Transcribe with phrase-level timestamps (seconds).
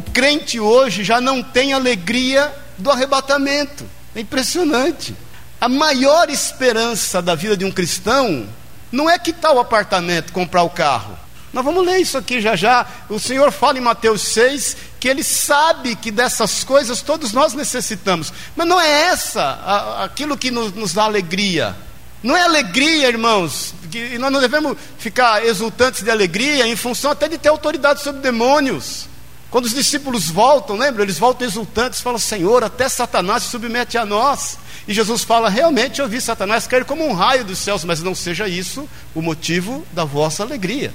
[0.00, 3.84] O crente hoje já não tem alegria do arrebatamento.
[4.16, 5.14] É impressionante.
[5.60, 8.48] A maior esperança da vida de um cristão
[8.90, 11.18] não é quitar o apartamento, comprar o carro.
[11.52, 12.86] Nós vamos ler isso aqui já já.
[13.10, 18.32] O Senhor fala em Mateus 6 que Ele sabe que dessas coisas todos nós necessitamos.
[18.56, 21.76] Mas não é essa a, aquilo que nos, nos, dá alegria.
[22.22, 23.74] Não é alegria, irmãos.
[23.90, 28.22] Que, nós não devemos ficar exultantes de alegria em função até de ter autoridade sobre
[28.22, 29.10] demônios.
[29.50, 31.02] Quando os discípulos voltam, lembra?
[31.02, 34.58] Eles voltam exultantes, falam: Senhor, até Satanás se submete a nós.
[34.86, 38.14] E Jesus fala: Realmente eu vi Satanás cair como um raio dos céus, mas não
[38.14, 40.94] seja isso o motivo da vossa alegria.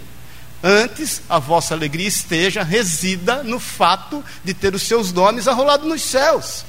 [0.63, 6.01] Antes, a vossa alegria esteja, resida no fato de ter os seus nomes arrolados nos
[6.01, 6.65] céus.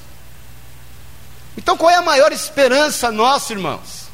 [1.56, 4.08] Então, qual é a maior esperança nossa, irmãos?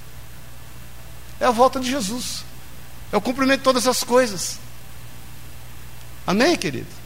[1.40, 2.44] É a volta de Jesus,
[3.10, 4.60] é o cumprimento de todas as coisas.
[6.24, 7.01] Amém, querido?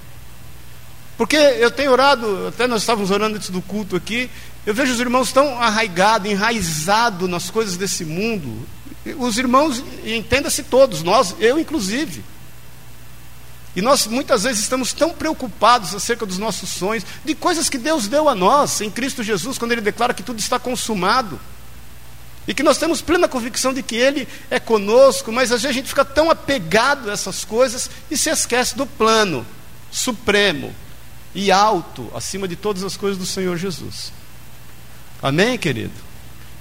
[1.17, 4.31] Porque eu tenho orado, até nós estávamos orando antes do culto aqui,
[4.67, 8.67] eu vejo os irmãos tão arraigados, enraizados nas coisas desse mundo.
[9.19, 12.23] Os irmãos, entenda-se todos, nós, eu inclusive.
[13.75, 18.09] E nós muitas vezes estamos tão preocupados acerca dos nossos sonhos, de coisas que Deus
[18.09, 21.39] deu a nós em Cristo Jesus, quando Ele declara que tudo está consumado.
[22.49, 25.79] E que nós temos plena convicção de que Ele é conosco, mas às vezes a
[25.81, 29.47] gente fica tão apegado a essas coisas e se esquece do plano
[29.91, 30.75] supremo
[31.37, 34.11] e alto, acima de todas as coisas do Senhor Jesus.
[35.23, 35.93] Amém, querido?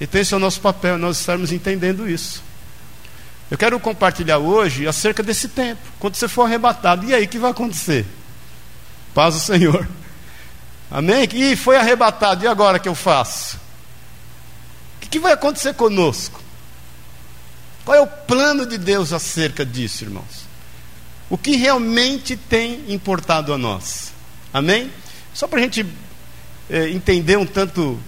[0.02, 2.44] Então esse é o nosso papel, nós estarmos entendendo isso.
[3.50, 7.06] Eu quero compartilhar hoje acerca desse tempo, quando você for arrebatado.
[7.06, 8.06] E aí, o que vai acontecer?
[9.14, 9.88] Paz do Senhor.
[10.92, 11.26] Amém?
[11.34, 13.58] E foi arrebatado, e agora que eu faço?
[14.98, 16.42] O que vai acontecer conosco?
[17.86, 20.46] Qual é o plano de Deus acerca disso, irmãos?
[21.30, 24.15] O que realmente tem importado a nós?
[24.56, 24.90] Amém?
[25.34, 25.86] Só para a gente
[26.70, 28.00] é, entender um tanto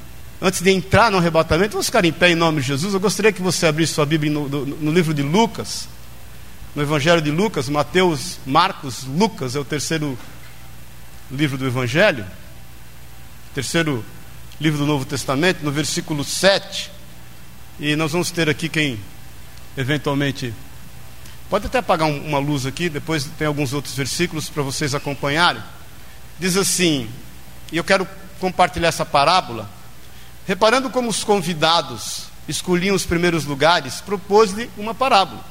[0.42, 2.94] antes de entrar no arrebatamento, vamos ficar em pé em nome de Jesus.
[2.94, 5.90] Eu gostaria que você abrisse sua Bíblia no, no, no, livro de Lucas,
[6.74, 10.18] no Evangelho de Lucas, Mateus, Marcos, Lucas é o terceiro
[11.30, 12.26] livro do Evangelho,
[13.54, 14.06] terceiro
[14.58, 16.90] livro do Novo Testamento, no versículo 7.
[17.78, 18.98] E nós vamos ter aqui quem
[19.76, 20.54] eventualmente.
[21.50, 25.62] Pode até apagar um, uma luz aqui, depois tem alguns outros versículos para vocês acompanharem.
[26.40, 27.10] Diz assim,
[27.72, 28.08] e eu quero
[28.40, 29.70] compartilhar essa parábola
[30.48, 35.44] Reparando como os convidados escolhiam os primeiros lugares, propôs-lhe uma parábola.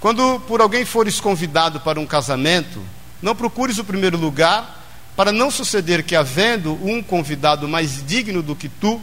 [0.00, 2.82] Quando por alguém fores convidado para um casamento,
[3.22, 4.82] não procures o primeiro lugar,
[5.14, 9.00] para não suceder que, havendo um convidado mais digno do que tu,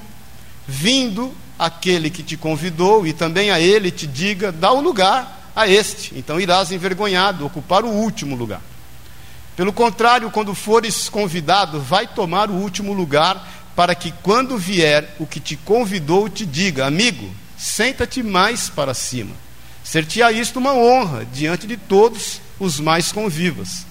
[0.68, 5.70] vindo aquele que te convidou e também a ele te diga: dá o lugar a
[5.70, 8.62] este, então irás envergonhado ocupar o último lugar.
[9.60, 15.28] Pelo contrário, quando fores convidado, vai tomar o último lugar para que quando vier o
[15.28, 19.36] que te convidou te diga: Amigo, senta-te mais para cima.
[19.84, 23.86] Ser-te-á isto uma honra diante de todos os mais convivas.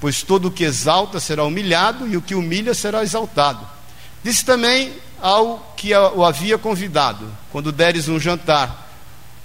[0.00, 3.66] Pois todo o que exalta será humilhado e o que humilha será exaltado.
[4.22, 8.88] Disse também ao que o havia convidado: Quando deres um jantar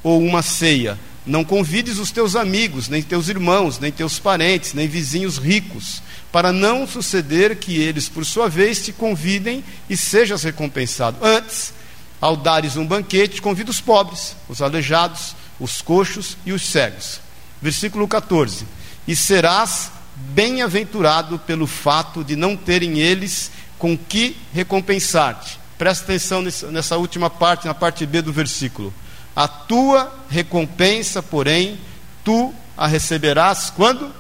[0.04, 0.96] ou uma ceia,
[1.26, 6.02] não convides os teus amigos, nem teus irmãos, nem teus parentes, nem vizinhos ricos
[6.36, 11.18] para não suceder que eles, por sua vez, te convidem e sejas recompensado.
[11.22, 11.74] Antes,
[12.20, 17.22] ao dares um banquete, convida os pobres, os aleijados, os coxos e os cegos.
[17.62, 18.66] Versículo 14:
[19.08, 23.50] E serás bem-aventurado pelo fato de não terem eles
[23.80, 25.58] com que recompensar-te.
[25.78, 28.94] Presta atenção nessa última parte, na parte B do versículo.
[29.36, 31.80] A tua recompensa, porém,
[32.24, 34.12] tu a receberás quando?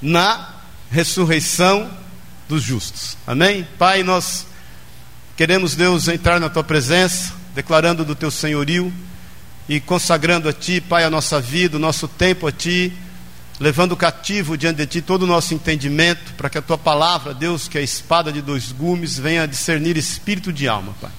[0.00, 0.54] na
[0.90, 1.90] ressurreição
[2.48, 3.16] dos justos.
[3.26, 3.66] Amém?
[3.78, 4.46] Pai, nós
[5.36, 8.92] queremos, Deus, entrar na tua presença, declarando do teu senhorio
[9.68, 12.92] e consagrando a ti, Pai, a nossa vida, o nosso tempo a ti,
[13.58, 17.68] levando cativo diante de ti todo o nosso entendimento, para que a tua palavra, Deus,
[17.68, 21.10] que é a espada de dois gumes, venha discernir espírito de alma, Pai.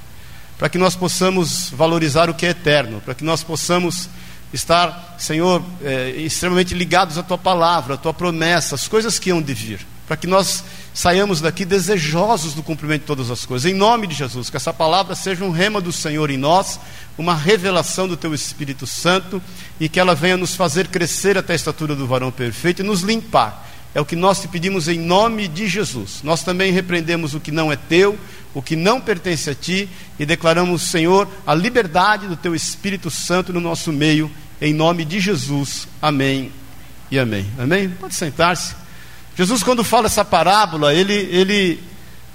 [0.62, 4.08] Para que nós possamos valorizar o que é eterno, para que nós possamos
[4.54, 9.42] estar, Senhor, é, extremamente ligados à tua palavra, à tua promessa, às coisas que hão
[9.42, 10.64] de vir, para que nós
[10.94, 13.72] saiamos daqui desejosos do cumprimento de todas as coisas.
[13.72, 16.80] Em nome de Jesus, que essa palavra seja um rema do Senhor em nós,
[17.18, 19.42] uma revelação do teu Espírito Santo
[19.80, 23.02] e que ela venha nos fazer crescer até a estatura do varão perfeito e nos
[23.02, 23.68] limpar.
[23.94, 26.22] É o que nós te pedimos em nome de Jesus.
[26.24, 28.18] Nós também repreendemos o que não é teu,
[28.54, 33.52] o que não pertence a ti e declaramos, Senhor, a liberdade do teu Espírito Santo
[33.52, 35.88] no nosso meio, em nome de Jesus.
[36.02, 36.52] Amém
[37.10, 37.46] e amém.
[37.60, 37.90] Amém?
[37.90, 38.76] Pode sentar-se.
[39.38, 41.84] Jesus, quando fala essa parábola, ele, ele,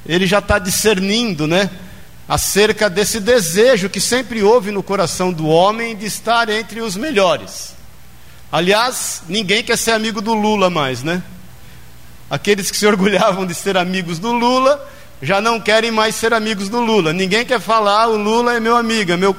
[0.04, 1.70] ele já está discernindo, né?
[2.28, 7.74] Acerca desse desejo que sempre houve no coração do homem de estar entre os melhores.
[8.50, 11.22] Aliás, ninguém quer ser amigo do Lula mais, né?
[12.30, 14.84] Aqueles que se orgulhavam de ser amigos do Lula
[15.22, 17.12] já não querem mais ser amigos do Lula.
[17.12, 19.34] Ninguém quer falar, o Lula é meu amigo, é meu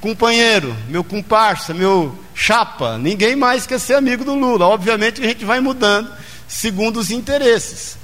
[0.00, 2.96] companheiro, meu comparsa, meu chapa.
[2.98, 4.66] Ninguém mais quer ser amigo do Lula.
[4.66, 6.10] Obviamente a gente vai mudando
[6.48, 7.96] segundo os interesses.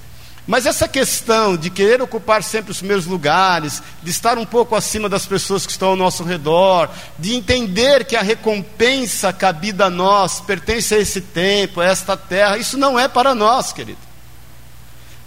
[0.47, 5.07] Mas essa questão de querer ocupar sempre os primeiros lugares, de estar um pouco acima
[5.07, 6.89] das pessoas que estão ao nosso redor,
[7.19, 12.57] de entender que a recompensa cabida a nós pertence a esse tempo, a esta terra,
[12.57, 14.08] isso não é para nós, querido.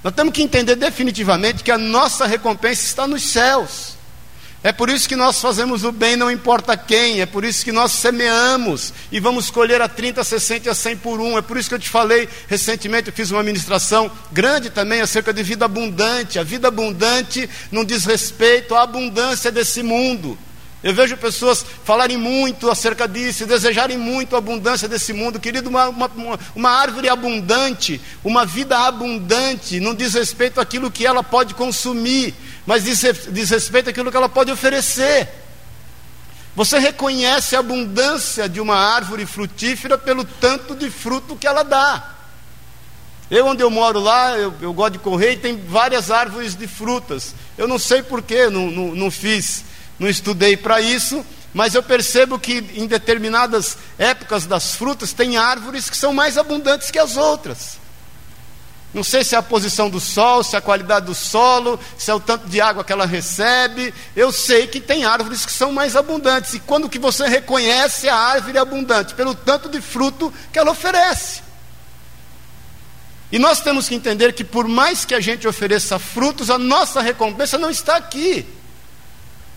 [0.04, 4.02] Nós temos que entender definitivamente que a nossa recompensa está nos céus.
[4.64, 7.72] É por isso que nós fazemos o bem, não importa quem, é por isso que
[7.72, 11.36] nós semeamos e vamos colher a 30, 60 e a 100 por um.
[11.36, 15.34] É por isso que eu te falei recentemente, eu fiz uma ministração grande também acerca
[15.34, 16.38] de vida abundante.
[16.38, 20.38] A vida abundante não diz respeito à abundância desse mundo.
[20.84, 25.40] Eu vejo pessoas falarem muito acerca disso, desejarem muito a abundância desse mundo.
[25.40, 31.24] Querido, uma, uma, uma árvore abundante, uma vida abundante, não diz respeito àquilo que ela
[31.24, 32.34] pode consumir,
[32.66, 33.00] mas diz,
[33.30, 35.30] diz respeito àquilo que ela pode oferecer.
[36.56, 42.16] Você reconhece a abundância de uma árvore frutífera pelo tanto de fruto que ela dá.
[43.30, 46.68] Eu, onde eu moro lá, eu, eu gosto de correr e tem várias árvores de
[46.68, 47.36] frutas.
[47.56, 49.64] Eu não sei porquê, não, não, não fiz
[50.00, 55.90] não estudei para isso, mas eu percebo que em determinadas épocas das frutas tem árvores
[55.90, 57.80] que são mais abundantes que as outras.
[58.94, 62.12] Não sei se é a posição do sol, se é a qualidade do solo, se
[62.12, 63.94] é o tanto de água que ela recebe.
[64.16, 66.54] Eu sei que tem árvores que são mais abundantes.
[66.54, 69.14] E quando que você reconhece a árvore abundante?
[69.14, 71.42] Pelo tanto de fruto que ela oferece.
[73.32, 77.02] E nós temos que entender que por mais que a gente ofereça frutos, a nossa
[77.02, 78.46] recompensa não está aqui.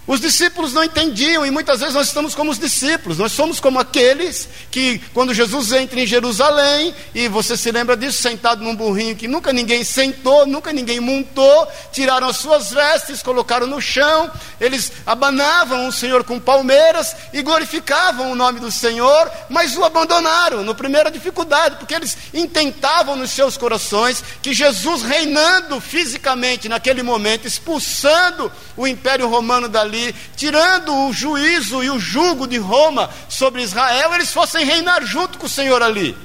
[0.06, 3.78] Os discípulos não entendiam, e muitas vezes nós estamos como os discípulos, nós somos como
[3.78, 9.16] aqueles que, quando Jesus entra em Jerusalém, e você se lembra disso, sentado num burrinho
[9.16, 14.30] que nunca ninguém sentou, nunca ninguém montou, tiraram as suas vestes, colocaram no chão,
[14.60, 20.62] eles abanavam o Senhor com palmeiras e glorificavam o nome do Senhor, mas o abandonaram
[20.62, 27.46] na primeira dificuldade, porque eles intentavam nos seus corações que Jesus reinando fisicamente naquele momento,
[27.46, 33.62] expulsando o império romano dali, ali, tirando o juízo e o jugo de Roma sobre
[33.62, 36.16] Israel, eles fossem reinar junto com o Senhor ali.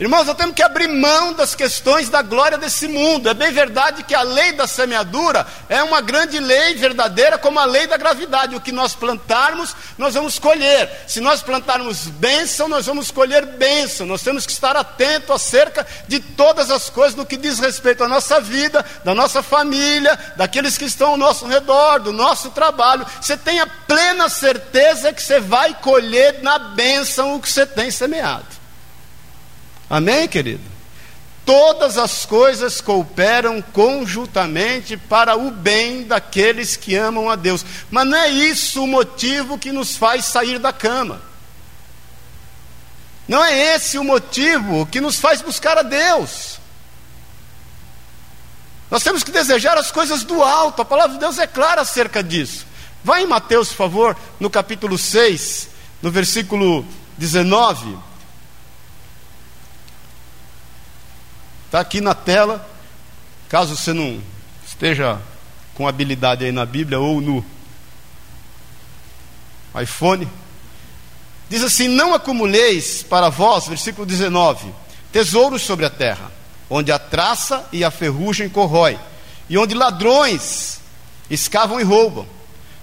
[0.00, 3.28] Irmãos, nós temos que abrir mão das questões da glória desse mundo.
[3.28, 7.64] É bem verdade que a lei da semeadura é uma grande lei verdadeira, como a
[7.64, 8.54] lei da gravidade.
[8.54, 10.88] O que nós plantarmos, nós vamos colher.
[11.08, 14.06] Se nós plantarmos bênção, nós vamos colher bênção.
[14.06, 18.08] Nós temos que estar atento acerca de todas as coisas no que diz respeito à
[18.08, 23.04] nossa vida, da nossa família, daqueles que estão ao nosso redor, do nosso trabalho.
[23.20, 28.57] Você tenha plena certeza que você vai colher na bênção o que você tem semeado.
[29.88, 30.62] Amém, querido?
[31.44, 37.64] Todas as coisas cooperam conjuntamente para o bem daqueles que amam a Deus.
[37.90, 41.22] Mas não é isso o motivo que nos faz sair da cama.
[43.26, 46.58] Não é esse o motivo que nos faz buscar a Deus.
[48.90, 52.22] Nós temos que desejar as coisas do alto, a palavra de Deus é clara acerca
[52.22, 52.66] disso.
[53.04, 55.68] Vai em Mateus, por favor, no capítulo 6,
[56.02, 58.07] no versículo 19.
[61.68, 62.66] Está aqui na tela,
[63.46, 64.22] caso você não
[64.66, 65.20] esteja
[65.74, 67.44] com habilidade aí na Bíblia ou no
[69.78, 70.26] iPhone.
[71.46, 74.72] Diz assim: Não acumuleis para vós, versículo 19,
[75.12, 76.32] tesouros sobre a terra,
[76.70, 78.98] onde a traça e a ferrugem corrói,
[79.46, 80.80] e onde ladrões
[81.28, 82.26] escavam e roubam.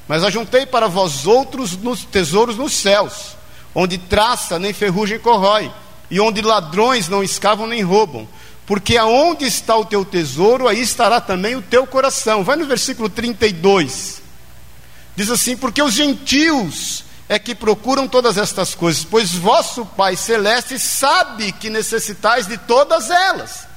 [0.08, 3.36] Mas ajuntei para vós outros nos tesouros nos céus,
[3.74, 5.72] onde traça nem ferrugem corrói,
[6.12, 8.28] e onde ladrões não escavam nem roubam
[8.66, 12.44] porque aonde está o teu tesouro, aí estará também o teu coração.
[12.44, 14.22] Vai no versículo 32.
[15.16, 20.78] Diz assim: Porque os gentios é que procuram todas estas coisas, pois vosso Pai Celeste
[20.80, 23.68] sabe que necessitais de todas elas.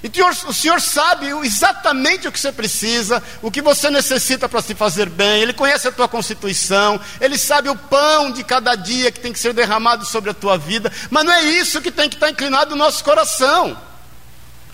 [0.00, 4.72] E o Senhor sabe exatamente o que você precisa, o que você necessita para se
[4.72, 9.18] fazer bem, Ele conhece a tua constituição, Ele sabe o pão de cada dia que
[9.18, 12.14] tem que ser derramado sobre a tua vida, mas não é isso que tem que
[12.14, 13.87] estar inclinado no nosso coração.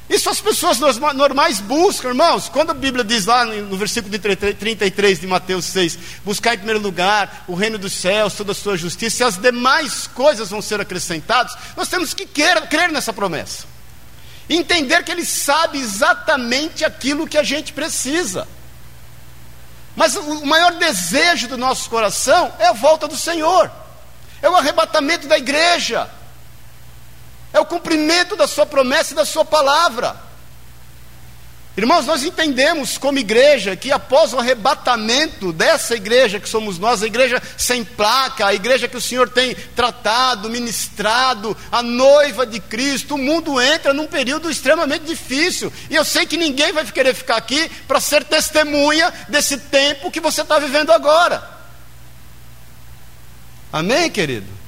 [0.09, 2.49] Isso as pessoas normais buscam, irmãos.
[2.49, 7.45] Quando a Bíblia diz lá no versículo 33 de Mateus 6: buscar em primeiro lugar
[7.49, 11.57] o reino dos céus, toda a sua justiça, e as demais coisas vão ser acrescentadas,
[11.75, 13.67] nós temos que crer, crer nessa promessa.
[14.49, 18.47] Entender que Ele sabe exatamente aquilo que a gente precisa.
[19.97, 23.71] Mas o maior desejo do nosso coração é a volta do Senhor,
[24.43, 26.11] é o arrebatamento da igreja
[27.55, 30.17] é o cumprimento da Sua promessa e da Sua palavra.
[31.77, 37.07] Irmãos, nós entendemos como igreja que após o arrebatamento dessa igreja que somos nós, a
[37.07, 43.17] igreja sem placa, a igreja que o Senhor tem tratado, ministrado, a noiva de Cristo,
[43.17, 45.73] o mundo entra num período extremamente difícil.
[45.91, 50.21] E eu sei que ninguém vai querer ficar aqui para ser testemunha desse tempo que
[50.21, 51.43] você está vivendo agora.
[53.73, 54.64] Amém, querido?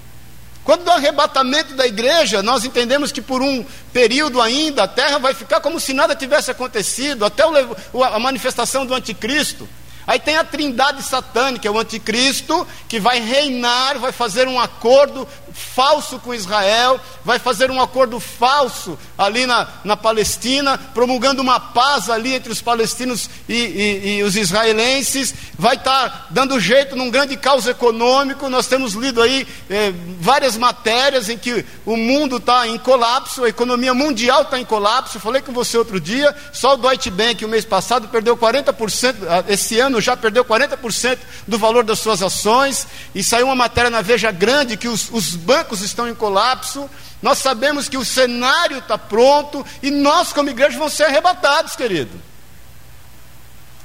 [0.66, 5.32] Quando do arrebatamento da igreja, nós entendemos que por um período ainda a terra vai
[5.32, 9.68] ficar como se nada tivesse acontecido, até a manifestação do anticristo.
[10.06, 16.18] Aí tem a trindade satânica, o anticristo, que vai reinar, vai fazer um acordo falso
[16.18, 22.34] com Israel, vai fazer um acordo falso ali na, na Palestina, promulgando uma paz ali
[22.34, 27.36] entre os palestinos e, e, e os israelenses, vai estar tá dando jeito num grande
[27.36, 28.50] caos econômico.
[28.50, 33.48] Nós temos lido aí eh, várias matérias em que o mundo está em colapso, a
[33.48, 35.18] economia mundial está em colapso.
[35.18, 39.44] Falei com você outro dia, só o Deutsche Bank, o mês passado, perdeu 40%, ah,
[39.48, 44.02] esse ano já perdeu 40% do valor das suas ações, e saiu uma matéria na
[44.02, 46.88] Veja Grande que os, os bancos estão em colapso,
[47.22, 52.12] nós sabemos que o cenário está pronto e nós, como igreja, vamos ser arrebatados, querido.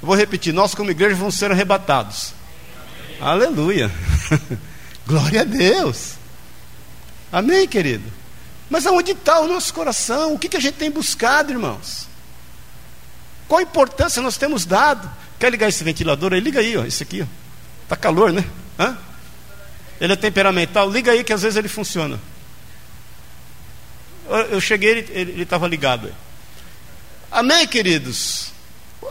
[0.00, 2.34] Eu vou repetir: nós, como igreja, vamos ser arrebatados.
[3.20, 3.46] Amém.
[3.46, 3.90] Aleluia.
[5.06, 6.12] Glória a Deus.
[7.32, 8.12] Amém, querido?
[8.68, 10.34] Mas aonde está o nosso coração?
[10.34, 12.06] O que, que a gente tem buscado, irmãos?
[13.48, 15.10] Qual importância nós temos dado?
[15.42, 16.38] Quer ligar esse ventilador aí?
[16.38, 17.26] Liga aí, ó, esse aqui.
[17.82, 18.44] Está calor, né?
[18.78, 18.96] Hã?
[20.00, 22.20] Ele é temperamental, liga aí que às vezes ele funciona.
[24.52, 26.14] Eu cheguei, ele estava ligado.
[27.28, 28.52] Amém, queridos?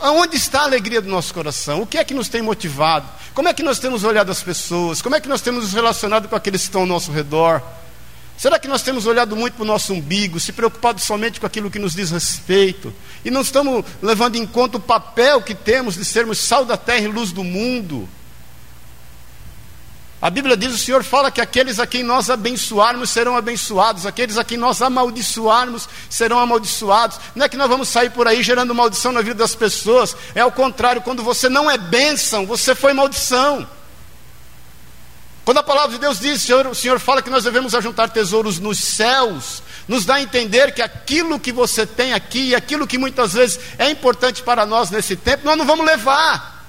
[0.00, 1.82] Aonde está a alegria do nosso coração?
[1.82, 3.06] O que é que nos tem motivado?
[3.34, 5.02] Como é que nós temos olhado as pessoas?
[5.02, 7.62] Como é que nós temos nos relacionado com aqueles que estão ao nosso redor?
[8.36, 11.70] Será que nós temos olhado muito para o nosso umbigo, se preocupado somente com aquilo
[11.70, 12.92] que nos diz respeito?
[13.24, 17.04] E não estamos levando em conta o papel que temos de sermos sal da terra
[17.04, 18.08] e luz do mundo?
[20.22, 24.38] A Bíblia diz: o Senhor fala que aqueles a quem nós abençoarmos serão abençoados, aqueles
[24.38, 27.18] a quem nós amaldiçoarmos serão amaldiçoados.
[27.34, 30.40] Não é que nós vamos sair por aí gerando maldição na vida das pessoas, é
[30.40, 33.68] ao contrário, quando você não é bênção, você foi maldição.
[35.72, 38.78] Palavra de Deus diz, o Senhor, o Senhor fala que nós devemos ajuntar tesouros nos
[38.78, 43.58] céus, nos dá a entender que aquilo que você tem aqui, aquilo que muitas vezes
[43.78, 46.62] é importante para nós nesse tempo, nós não vamos levar.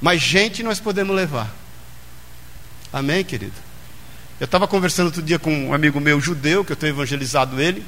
[0.00, 1.52] Mas gente nós podemos levar.
[2.92, 3.56] Amém, querido?
[4.38, 7.84] Eu estava conversando outro dia com um amigo meu judeu, que eu tenho evangelizado ele.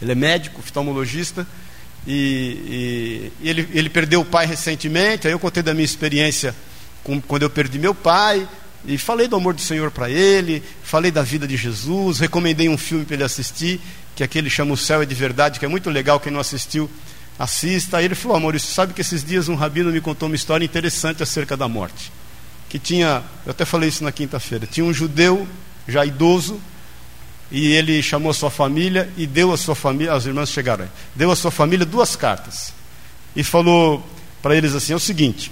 [0.00, 1.44] Ele é médico, oftalmologista.
[2.06, 5.26] E, e, ele, ele, perdeu o pai recentemente.
[5.26, 6.54] Aí eu contei da minha experiência
[7.04, 8.46] com, quando eu perdi meu pai.
[8.86, 10.62] E falei do amor do Senhor para ele.
[10.82, 12.18] Falei da vida de Jesus.
[12.18, 13.80] Recomendei um filme para ele assistir,
[14.16, 16.18] que aquele chama O Céu é de Verdade, que é muito legal.
[16.18, 16.90] Quem não assistiu,
[17.38, 17.98] assista.
[17.98, 20.64] Aí ele falou: Amor, você sabe que esses dias um rabino me contou uma história
[20.64, 22.10] interessante acerca da morte.
[22.68, 25.46] Que tinha, eu até falei isso na quinta-feira, tinha um judeu
[25.88, 26.60] já idoso,
[27.50, 30.90] e ele chamou a sua família e deu a sua família, as irmãs chegaram aí,
[31.14, 32.72] deu a sua família duas cartas.
[33.34, 34.06] E falou
[34.40, 35.50] para eles assim: é o seguinte,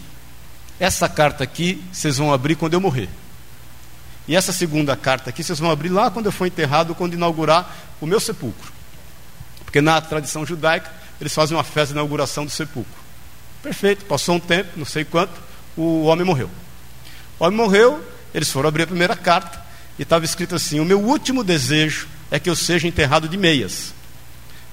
[0.79, 3.09] essa carta aqui vocês vão abrir quando eu morrer.
[4.29, 7.77] E essa segunda carta aqui vocês vão abrir lá quando eu for enterrado, quando inaugurar
[8.01, 8.73] o meu sepulcro.
[9.65, 12.93] Porque na tradição judaica, eles fazem uma festa de inauguração do sepulcro.
[13.63, 15.33] Perfeito, passou um tempo, não sei quanto,
[15.77, 16.51] o homem morreu.
[17.39, 19.68] O homem morreu, eles foram abrir a primeira carta
[19.99, 23.93] e estava escrito assim: O meu último desejo é que eu seja enterrado de meias.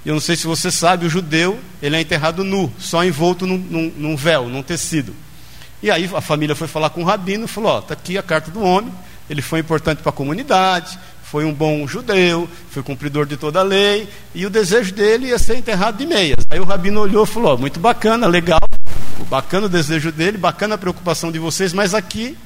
[0.05, 3.57] Eu não sei se você sabe, o judeu ele é enterrado nu, só envolto num,
[3.57, 5.15] num, num véu, num tecido.
[5.81, 8.23] E aí a família foi falar com o rabino e falou: Ó, está aqui a
[8.23, 8.93] carta do homem,
[9.29, 13.63] ele foi importante para a comunidade, foi um bom judeu, foi cumpridor de toda a
[13.63, 16.45] lei, e o desejo dele ia ser enterrado de meias.
[16.49, 18.59] Aí o rabino olhou e falou: muito bacana, legal,
[19.27, 22.37] bacana o desejo dele, bacana a preocupação de vocês, mas aqui,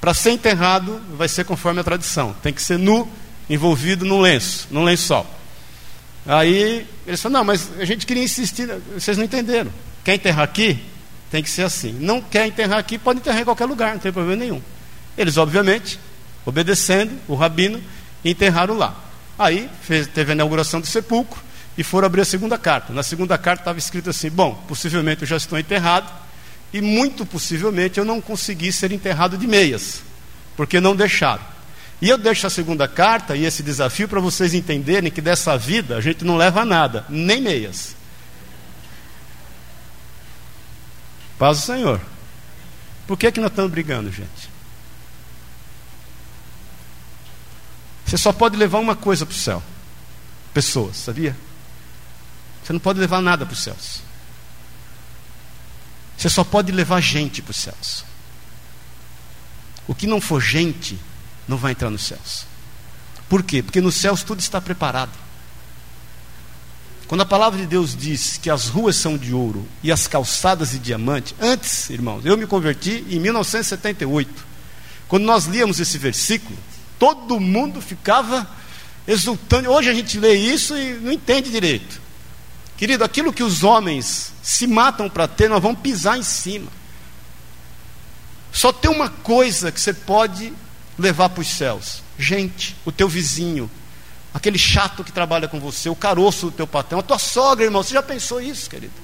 [0.00, 3.08] para ser enterrado, vai ser conforme a tradição, tem que ser nu,
[3.50, 5.26] envolvido num lenço, num lençol.
[6.26, 9.72] Aí eles falaram: não, mas a gente queria insistir, vocês não entenderam.
[10.04, 10.78] Quer enterrar aqui?
[11.30, 11.92] Tem que ser assim.
[11.92, 14.62] Não quer enterrar aqui, pode enterrar em qualquer lugar, não tem problema nenhum.
[15.16, 15.98] Eles, obviamente,
[16.46, 17.82] obedecendo o rabino,
[18.24, 18.94] enterraram lá.
[19.38, 21.40] Aí fez, teve a inauguração do sepulcro
[21.76, 22.92] e foram abrir a segunda carta.
[22.92, 26.10] Na segunda carta estava escrito assim: Bom, possivelmente eu já estou enterrado
[26.72, 30.02] e muito possivelmente eu não consegui ser enterrado de meias,
[30.56, 31.42] porque não deixaram.
[32.00, 35.96] E eu deixo a segunda carta e esse desafio para vocês entenderem que dessa vida
[35.96, 37.96] a gente não leva nada, nem meias.
[41.38, 42.00] Paz do Senhor.
[43.06, 44.50] Por que, é que nós estamos brigando, gente?
[48.04, 49.62] Você só pode levar uma coisa para o céu:
[50.54, 51.36] pessoas, sabia?
[52.62, 54.07] Você não pode levar nada para os céus.
[56.18, 58.04] Você só pode levar gente para os céus.
[59.86, 60.98] O que não for gente,
[61.46, 62.44] não vai entrar nos céus.
[63.28, 63.62] Por quê?
[63.62, 65.12] Porque nos céus tudo está preparado.
[67.06, 70.72] Quando a palavra de Deus diz que as ruas são de ouro e as calçadas
[70.72, 74.46] de diamante, antes, irmãos, eu me converti em 1978.
[75.06, 76.58] Quando nós líamos esse versículo,
[76.98, 78.46] todo mundo ficava
[79.06, 79.70] exultando.
[79.70, 82.07] Hoje a gente lê isso e não entende direito.
[82.78, 86.70] Querido, aquilo que os homens se matam para ter, nós vamos pisar em cima.
[88.52, 90.52] Só tem uma coisa que você pode
[90.96, 93.68] levar para os céus: gente, o teu vizinho,
[94.32, 97.82] aquele chato que trabalha com você, o caroço do teu patrão, a tua sogra, irmão.
[97.82, 98.94] Você já pensou isso, querido?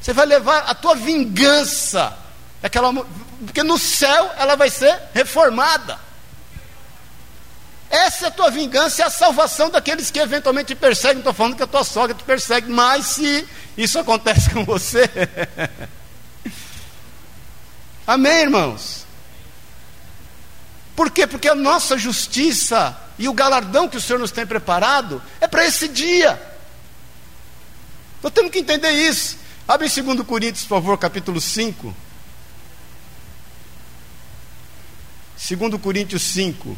[0.00, 2.16] Você vai levar a tua vingança,
[2.62, 2.90] aquela,
[3.44, 5.98] porque no céu ela vai ser reformada.
[7.94, 11.18] Essa é a tua vingança e a salvação daqueles que eventualmente te perseguem.
[11.18, 13.46] Estou falando que a tua sogra te persegue, mas se
[13.76, 15.08] isso acontece com você.
[18.04, 19.06] Amém, irmãos?
[20.96, 21.24] Por quê?
[21.24, 25.64] Porque a nossa justiça e o galardão que o Senhor nos tem preparado é para
[25.64, 26.42] esse dia.
[28.20, 29.38] Nós temos que entender isso.
[29.68, 31.94] Abre em 2 Coríntios, por favor, capítulo 5.
[35.48, 36.76] 2 Coríntios 5.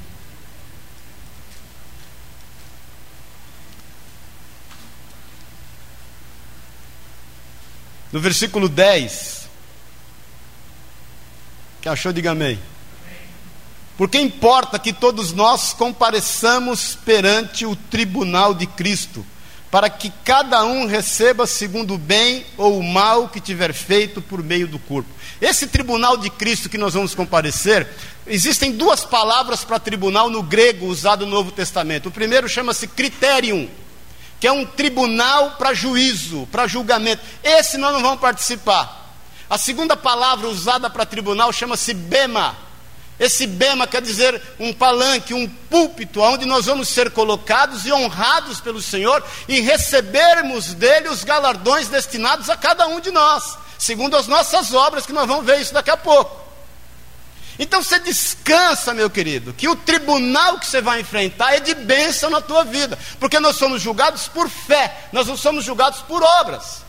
[8.13, 9.49] No versículo 10.
[11.81, 12.59] Que achou, diga amém.
[13.97, 19.25] Porque importa que todos nós compareçamos perante o tribunal de Cristo,
[19.71, 24.43] para que cada um receba segundo o bem ou o mal que tiver feito por
[24.43, 25.09] meio do corpo.
[25.41, 27.89] Esse tribunal de Cristo que nós vamos comparecer,
[28.27, 32.09] existem duas palavras para tribunal no grego usado no Novo Testamento.
[32.09, 33.67] O primeiro chama-se criterium,
[34.39, 37.23] que é um tribunal para juízo, para julgamento.
[37.43, 39.05] Esse nós não vamos participar.
[39.49, 42.67] A segunda palavra usada para tribunal chama-se bema
[43.19, 48.61] esse bema quer dizer um palanque, um púlpito, onde nós vamos ser colocados e honrados
[48.61, 54.27] pelo Senhor e recebermos dele os galardões destinados a cada um de nós, segundo as
[54.27, 56.46] nossas obras, que nós vamos ver isso daqui a pouco.
[57.59, 62.29] Então você descansa, meu querido, que o tribunal que você vai enfrentar é de bênção
[62.29, 66.85] na tua vida, porque nós somos julgados por fé, nós não somos julgados por obras.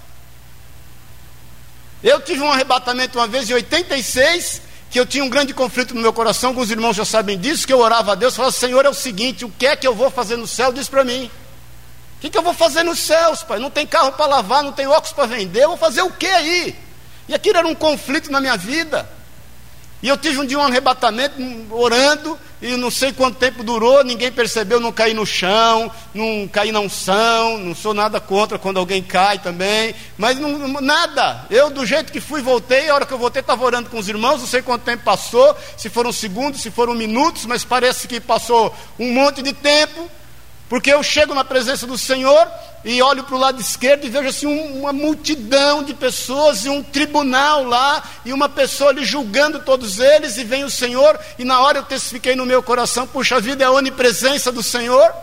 [2.03, 6.01] Eu tive um arrebatamento uma vez em 86 que eu tinha um grande conflito no
[6.01, 8.89] meu coração, alguns irmãos já sabem disso, que eu orava a Deus, falava, Senhor, é
[8.89, 10.71] o seguinte, o que é que eu vou fazer no céu?
[10.71, 11.29] Diz para mim.
[12.17, 13.59] O que, que eu vou fazer nos céus, pai?
[13.59, 16.25] Não tem carro para lavar, não tem óculos para vender, eu vou fazer o que
[16.25, 16.75] aí?
[17.27, 19.16] E aquilo era um conflito na minha vida.
[20.01, 21.35] E eu tive um dia um arrebatamento,
[21.71, 26.71] orando, e não sei quanto tempo durou, ninguém percebeu, não caí no chão, não caí
[26.71, 31.45] na unção, não sou nada contra quando alguém cai também, mas não, nada.
[31.49, 34.07] Eu, do jeito que fui, voltei, a hora que eu voltei, estava orando com os
[34.09, 38.19] irmãos, não sei quanto tempo passou, se foram segundos, se foram minutos, mas parece que
[38.19, 40.09] passou um monte de tempo,
[40.69, 42.47] porque eu chego na presença do Senhor
[42.83, 46.83] e olho para o lado esquerdo e vejo assim uma multidão de pessoas e um
[46.83, 51.59] tribunal lá e uma pessoa ali julgando todos eles e vem o Senhor e na
[51.61, 55.13] hora eu testifiquei no meu coração, puxa vida, é a onipresença do Senhor.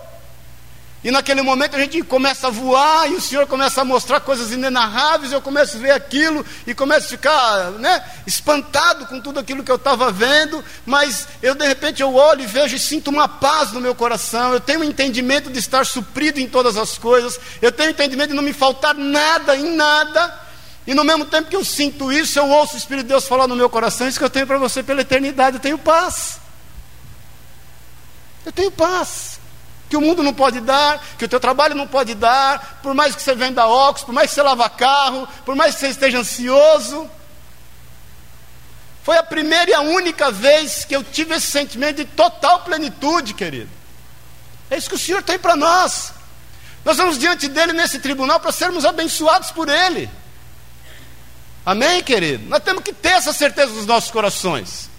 [1.04, 4.50] E naquele momento a gente começa a voar e o Senhor começa a mostrar coisas
[4.50, 9.62] inenarráveis, eu começo a ver aquilo e começo a ficar né, espantado com tudo aquilo
[9.62, 13.28] que eu estava vendo, mas eu de repente eu olho e vejo e sinto uma
[13.28, 17.38] paz no meu coração, eu tenho um entendimento de estar suprido em todas as coisas,
[17.60, 20.40] eu tenho um entendimento de não me faltar nada em nada,
[20.86, 23.46] e no mesmo tempo que eu sinto isso, eu ouço o Espírito de Deus falar
[23.46, 26.38] no meu coração, isso que eu tenho para você pela eternidade, eu tenho paz.
[28.46, 29.33] Eu tenho paz
[29.88, 33.14] que o mundo não pode dar, que o teu trabalho não pode dar, por mais
[33.14, 36.18] que você venda óculos, por mais que você lava carro, por mais que você esteja
[36.18, 37.08] ansioso.
[39.02, 43.34] Foi a primeira e a única vez que eu tive esse sentimento de total plenitude,
[43.34, 43.70] querido.
[44.70, 46.12] É isso que o Senhor tem para nós.
[46.84, 50.08] Nós vamos diante dele nesse tribunal para sermos abençoados por ele.
[51.64, 52.48] Amém, querido?
[52.48, 54.90] Nós temos que ter essa certeza nos nossos corações.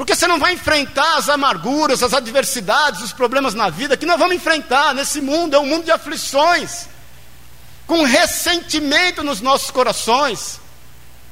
[0.00, 4.18] Porque você não vai enfrentar as amarguras, as adversidades, os problemas na vida que nós
[4.18, 6.88] vamos enfrentar nesse mundo, é um mundo de aflições,
[7.86, 10.58] com ressentimento nos nossos corações.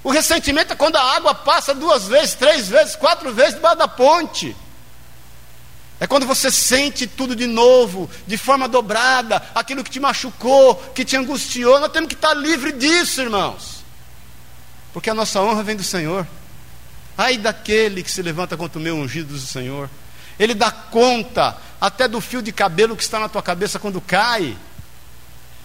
[0.04, 3.88] O ressentimento é quando a água passa duas vezes, três vezes, quatro vezes debaixo da
[3.88, 4.54] ponte.
[5.98, 11.06] É quando você sente tudo de novo, de forma dobrada, aquilo que te machucou, que
[11.06, 11.80] te angustiou.
[11.80, 13.82] Nós temos que estar livre disso, irmãos.
[14.92, 16.26] Porque a nossa honra vem do Senhor.
[17.18, 19.90] Ai daquele que se levanta contra o meu ungido do Senhor.
[20.38, 24.56] Ele dá conta até do fio de cabelo que está na tua cabeça quando cai.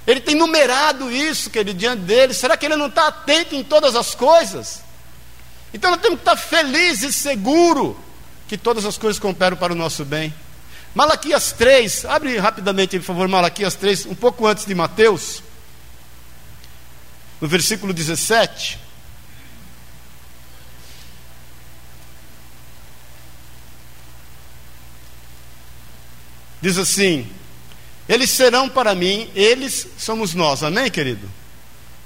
[0.08, 2.34] Ele tem numerado isso, querido, diante dele.
[2.34, 4.82] Será que ele não está atento em todas as coisas?
[5.72, 7.96] Então nós temos que estar felizes e seguros
[8.48, 10.34] que todas as coisas cooperam para o nosso bem.
[10.96, 15.44] Malaquias 3, abre rapidamente, por favor, Malaquias 3, um pouco antes de Mateus,
[17.40, 18.83] no versículo 17.
[26.64, 27.28] Diz assim:
[28.08, 31.30] Eles serão para mim, eles somos nós, amém, querido?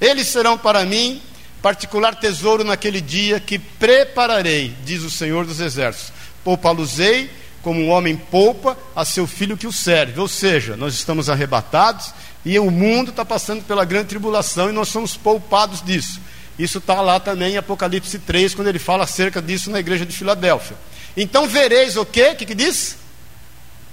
[0.01, 1.21] Eles serão para mim
[1.61, 6.11] particular tesouro naquele dia que prepararei, diz o Senhor dos Exércitos.
[6.43, 7.29] Poupá-los-ei
[7.61, 10.19] como um homem poupa a seu filho que o serve.
[10.19, 12.11] Ou seja, nós estamos arrebatados
[12.43, 16.19] e o mundo está passando pela grande tribulação e nós somos poupados disso.
[16.57, 20.17] Isso está lá também em Apocalipse 3, quando ele fala acerca disso na igreja de
[20.17, 20.75] Filadélfia.
[21.15, 22.31] Então vereis o quê?
[22.31, 23.05] O que, que diz?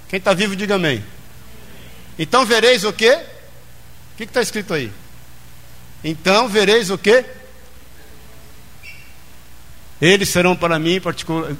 [0.09, 1.03] Quem está vivo, diga amém.
[2.17, 3.19] Então vereis o quê?
[4.13, 4.91] O que está escrito aí?
[6.03, 7.25] Então vereis o quê?
[9.99, 11.01] Eles serão para mim,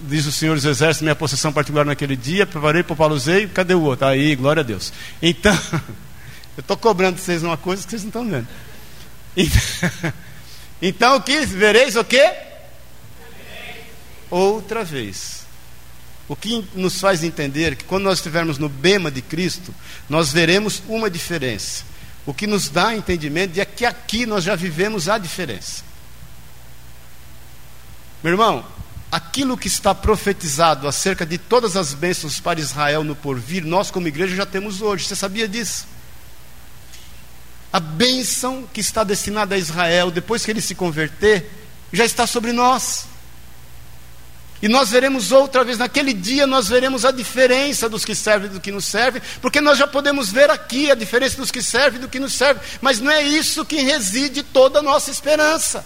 [0.03, 2.45] diz o Senhor dos Exércitos, minha possessão particular naquele dia.
[2.45, 4.07] Preparei para o Paluzei, cadê o outro?
[4.07, 4.91] Aí, glória a Deus.
[5.21, 5.53] Então,
[6.57, 8.47] eu estou cobrando vocês uma coisa que vocês não estão vendo.
[9.37, 10.13] Então,
[10.81, 11.45] então o que?
[11.45, 12.29] Vereis o quê?
[14.29, 15.44] Outra vez.
[16.27, 19.73] O que nos faz entender que quando nós estivermos no bema de Cristo,
[20.09, 21.83] nós veremos uma diferença.
[22.25, 25.83] O que nos dá entendimento é que aqui nós já vivemos a diferença.
[28.23, 28.65] Meu irmão,
[29.11, 34.07] aquilo que está profetizado acerca de todas as bênçãos para Israel no porvir, nós como
[34.07, 35.05] igreja já temos hoje.
[35.05, 35.85] Você sabia disso?
[37.71, 41.51] A bênção que está destinada a Israel depois que ele se converter,
[41.93, 43.05] já está sobre nós.
[44.61, 48.53] E nós veremos outra vez, naquele dia nós veremos a diferença dos que servem e
[48.53, 51.99] do que nos serve, porque nós já podemos ver aqui a diferença dos que servem
[51.99, 55.85] e do que nos serve, mas não é isso que reside toda a nossa esperança.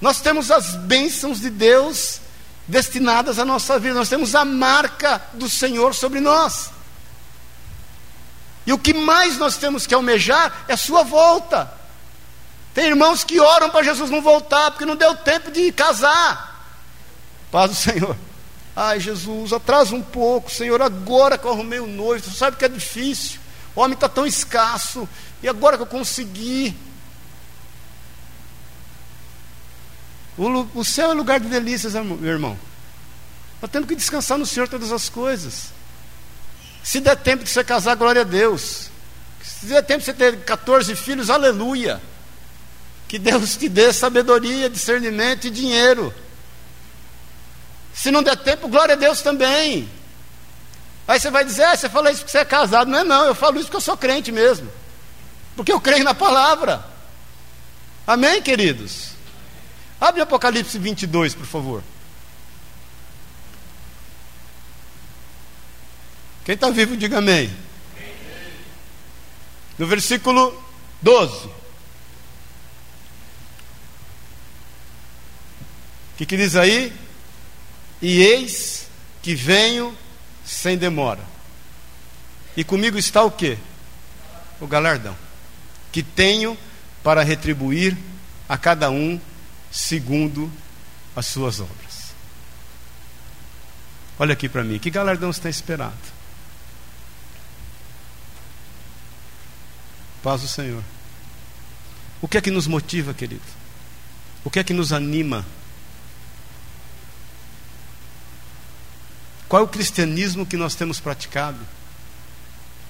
[0.00, 2.20] Nós temos as bênçãos de Deus
[2.68, 6.70] destinadas à nossa vida, nós temos a marca do Senhor sobre nós.
[8.66, 11.83] E o que mais nós temos que almejar é a sua volta.
[12.74, 16.68] Tem irmãos que oram para Jesus não voltar, porque não deu tempo de casar.
[17.50, 18.16] Paz do Senhor.
[18.74, 22.64] Ai, Jesus, atrasa um pouco, Senhor, agora que eu arrumei o noivo, você sabe que
[22.64, 23.40] é difícil.
[23.76, 25.08] O homem está tão escasso,
[25.40, 26.76] e agora que eu consegui.
[30.36, 32.58] O, o céu é lugar de delícias, meu irmão.
[33.62, 35.68] Nós temos que descansar no Senhor todas as coisas.
[36.82, 38.90] Se der tempo de você casar, glória a Deus.
[39.40, 42.02] Se der tempo de você ter 14 filhos, aleluia.
[43.14, 46.12] Que Deus te dê sabedoria, discernimento e dinheiro.
[47.94, 49.88] Se não der tempo, glória a Deus também.
[51.06, 52.90] Aí você vai dizer, ah, você fala isso porque você é casado.
[52.90, 54.68] Não é não, eu falo isso porque eu sou crente mesmo.
[55.54, 56.84] Porque eu creio na palavra.
[58.04, 59.10] Amém, queridos?
[60.00, 61.84] Abre Apocalipse 22, por favor.
[66.44, 67.48] Quem está vivo, diga amém.
[69.78, 70.60] No versículo
[71.00, 71.62] 12.
[76.14, 76.92] O que, que diz aí?
[78.00, 78.86] E eis
[79.20, 79.96] que venho
[80.44, 81.22] sem demora.
[82.56, 83.58] E comigo está o que?
[84.60, 85.16] O galardão.
[85.90, 86.56] Que tenho
[87.02, 87.96] para retribuir
[88.48, 89.20] a cada um
[89.72, 90.50] segundo
[91.16, 92.14] as suas obras.
[94.16, 96.14] Olha aqui para mim, que galardão está esperado?
[100.22, 100.82] Paz do Senhor.
[102.22, 103.42] O que é que nos motiva, querido?
[104.44, 105.44] O que é que nos anima?
[109.54, 111.60] Qual é o cristianismo que nós temos praticado?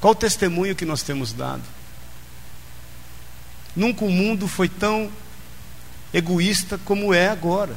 [0.00, 1.62] Qual o testemunho que nós temos dado?
[3.77, 5.11] Nunca o mundo foi tão
[6.11, 7.77] egoísta como é agora.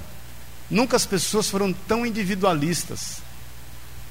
[0.72, 3.18] Nunca as pessoas foram tão individualistas.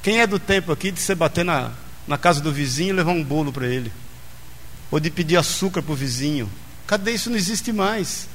[0.02, 1.72] Quem é do tempo aqui de você bater na,
[2.06, 3.90] na casa do vizinho e levar um bolo para ele?
[4.90, 6.52] Ou de pedir açúcar para o vizinho?
[6.86, 7.30] Cadê isso?
[7.30, 8.28] Não existe mais.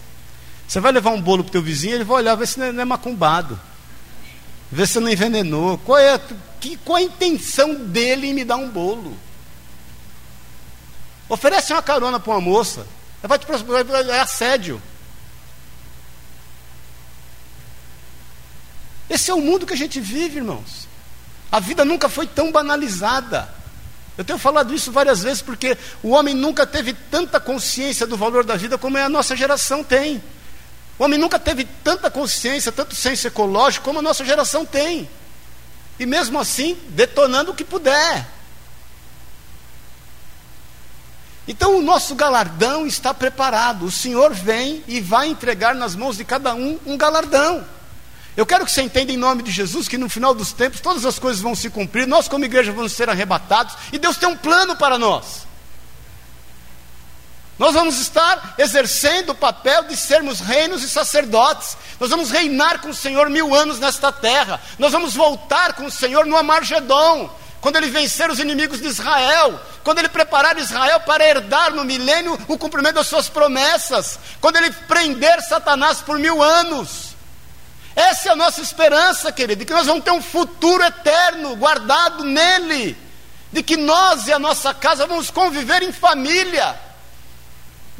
[0.67, 2.81] Você vai levar um bolo para o teu vizinho, ele vai olhar, ver se não
[2.81, 3.59] é macumbado.
[4.71, 5.77] Ver se não envenenou.
[5.79, 6.19] Qual é,
[6.59, 9.17] que, qual é a intenção dele em me dar um bolo?
[11.27, 12.87] Oferece uma carona para uma moça.
[13.21, 13.45] Vai te
[14.09, 14.81] é assédio.
[19.09, 20.87] Esse é o mundo que a gente vive, irmãos.
[21.51, 23.53] A vida nunca foi tão banalizada.
[24.17, 28.45] Eu tenho falado isso várias vezes porque o homem nunca teve tanta consciência do valor
[28.45, 30.23] da vida como a nossa geração tem.
[30.97, 35.09] O homem nunca teve tanta consciência, tanto senso ecológico como a nossa geração tem.
[35.99, 38.27] E mesmo assim, detonando o que puder.
[41.47, 43.85] Então o nosso galardão está preparado.
[43.85, 47.65] O Senhor vem e vai entregar nas mãos de cada um um galardão.
[48.37, 51.05] Eu quero que você entenda em nome de Jesus que no final dos tempos todas
[51.05, 54.37] as coisas vão se cumprir, nós como igreja vamos ser arrebatados e Deus tem um
[54.37, 55.45] plano para nós.
[57.61, 61.77] Nós vamos estar exercendo o papel de sermos reinos e sacerdotes.
[61.99, 64.59] Nós vamos reinar com o Senhor mil anos nesta terra.
[64.79, 67.29] Nós vamos voltar com o Senhor no Amargedon,
[67.61, 72.35] quando ele vencer os inimigos de Israel, quando ele preparar Israel para herdar no milênio
[72.47, 77.15] o cumprimento das suas promessas, quando ele prender Satanás por mil anos.
[77.95, 82.23] Essa é a nossa esperança, querido, de que nós vamos ter um futuro eterno guardado
[82.23, 82.97] nele,
[83.51, 86.89] de que nós e a nossa casa vamos conviver em família,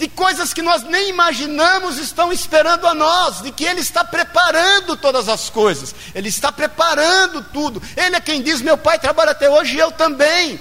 [0.02, 4.98] de coisas que nós nem imaginamos estão esperando a nós, de que Ele está preparando
[4.98, 7.80] todas as coisas, Ele está preparando tudo.
[7.96, 10.60] Ele é quem diz: Meu pai trabalha até hoje e eu também.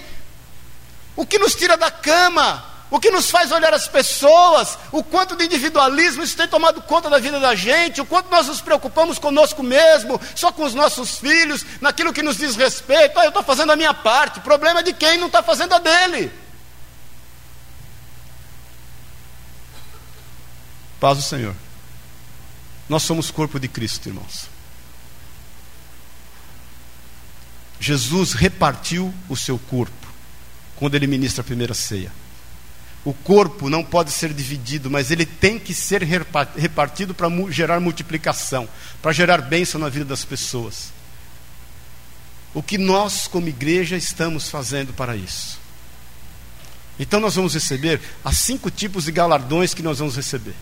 [1.17, 2.69] O que nos tira da cama?
[2.93, 7.09] o que nos faz olhar as pessoas, o quanto de individualismo isso tem tomado conta
[7.09, 11.17] da vida da gente, o quanto nós nos preocupamos conosco mesmo, só com os nossos
[11.17, 13.17] filhos, naquilo que nos diz respeito.
[13.17, 15.73] Ah, eu estou fazendo a minha parte, o problema é de quem não está fazendo
[15.73, 16.33] a dele.
[21.01, 21.57] Paz do Senhor.
[22.89, 24.47] Nós somos corpo de Cristo, irmãos.
[27.81, 30.07] Jesus repartiu o seu corpo
[30.77, 32.13] quando ele ministra a primeira ceia.
[33.03, 38.69] O corpo não pode ser dividido, mas ele tem que ser repartido para gerar multiplicação,
[39.01, 40.93] para gerar bênção na vida das pessoas.
[42.53, 45.59] O que nós, como igreja, estamos fazendo para isso?
[46.99, 50.55] Então, nós vamos receber as cinco tipos de galardões que nós vamos receber.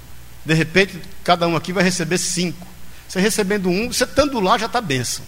[0.48, 2.66] De repente, cada um aqui vai receber cinco.
[3.06, 5.22] Você recebendo um, você estando lá já está bênção.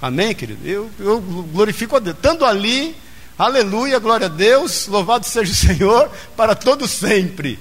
[0.00, 0.64] Amém, querido?
[0.64, 2.14] Eu, eu glorifico a Deus.
[2.14, 2.94] Estando ali,
[3.36, 7.58] Aleluia, glória a Deus, louvado seja o Senhor para todo sempre.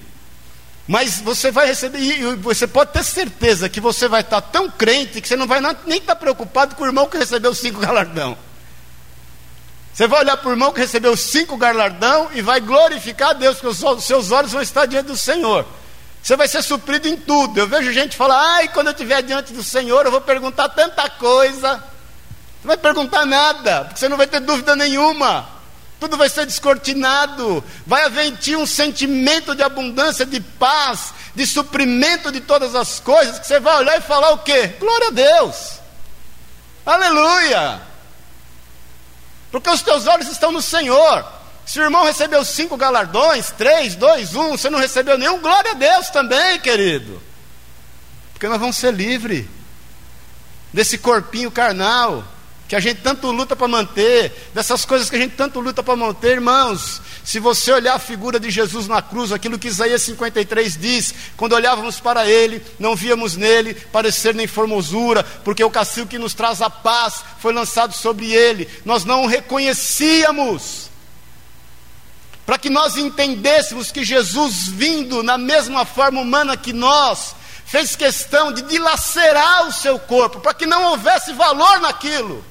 [0.88, 5.22] Mas você vai receber, e você pode ter certeza que você vai estar tão crente
[5.22, 8.38] que você não vai nem estar preocupado com o irmão que recebeu cinco galardão.
[9.92, 13.58] Você vai olhar para o irmão que recebeu cinco galardão e vai glorificar a Deus,
[13.58, 15.66] porque os seus olhos vão estar diante do Senhor.
[16.22, 17.60] Você vai ser suprido em tudo.
[17.60, 21.10] Eu vejo gente falar, ai, quando eu estiver diante do Senhor, eu vou perguntar tanta
[21.10, 21.78] coisa.
[21.78, 25.60] Você não vai perguntar nada, porque você não vai ter dúvida nenhuma
[26.00, 31.46] tudo vai ser descortinado, vai haver em ti um sentimento de abundância, de paz, de
[31.46, 34.76] suprimento de todas as coisas, que você vai olhar e falar o quê?
[34.80, 35.72] Glória a Deus,
[36.86, 37.82] aleluia,
[39.52, 41.39] porque os teus olhos estão no Senhor.
[41.70, 45.76] Se o irmão recebeu cinco galardões, três, dois, um, você não recebeu nenhum, glória a
[45.76, 47.22] Deus também, querido,
[48.34, 49.46] porque nós vamos ser livres
[50.74, 52.24] desse corpinho carnal
[52.68, 55.96] que a gente tanto luta para manter, dessas coisas que a gente tanto luta para
[55.96, 57.04] manter, irmãos.
[57.24, 61.54] Se você olhar a figura de Jesus na cruz, aquilo que Isaías 53 diz, quando
[61.54, 66.64] olhávamos para ele, não víamos nele parecer nem formosura, porque o castigo que nos traz
[66.64, 70.89] a paz foi lançado sobre ele, nós não o reconhecíamos.
[72.50, 78.52] Para que nós entendêssemos que Jesus, vindo na mesma forma humana que nós, fez questão
[78.52, 82.44] de dilacerar o seu corpo, para que não houvesse valor naquilo.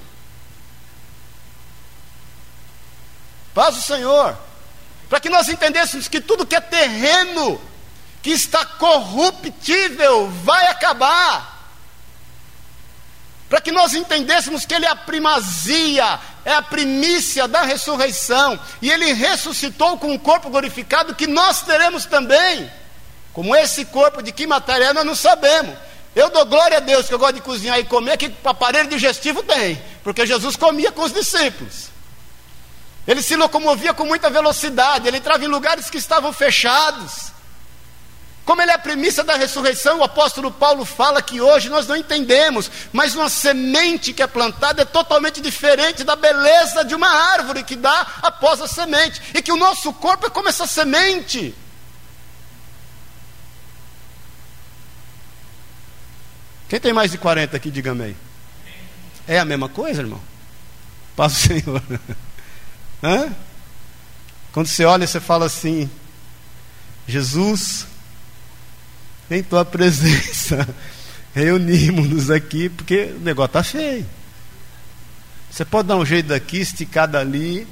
[3.53, 4.39] Paz o Senhor.
[5.09, 7.61] Para que nós entendêssemos que tudo que é terreno,
[8.23, 11.58] que está corruptível, vai acabar.
[13.49, 18.91] Para que nós entendêssemos que Ele é a primazia, é a primícia da ressurreição, e
[18.91, 22.71] Ele ressuscitou com um corpo glorificado que nós teremos também.
[23.33, 25.77] Como esse corpo de que matéria nós não sabemos.
[26.15, 29.43] Eu dou glória a Deus que eu gosto de cozinhar e comer, que aparelho digestivo
[29.43, 31.89] tem, porque Jesus comia com os discípulos.
[33.07, 37.33] Ele se locomovia com muita velocidade, ele entrava em lugares que estavam fechados.
[38.49, 41.95] Como ele é a premissa da ressurreição, o apóstolo Paulo fala que hoje nós não
[41.95, 47.63] entendemos, mas uma semente que é plantada é totalmente diferente da beleza de uma árvore
[47.63, 51.55] que dá após a semente, e que o nosso corpo é como essa semente.
[56.71, 58.17] Quem tem mais de 40 aqui, diga amém.
[59.27, 60.23] É a mesma coisa, irmão?
[61.15, 61.83] Paz o Senhor.
[63.05, 63.31] Hã?
[64.53, 65.91] Quando você olha, você fala assim:
[67.07, 67.87] Jesus,
[69.31, 70.69] em tua presença,
[71.35, 74.07] reunimos-nos aqui, porque o negócio está feio.
[75.51, 77.67] Você pode dar um jeito daqui, esticar dali.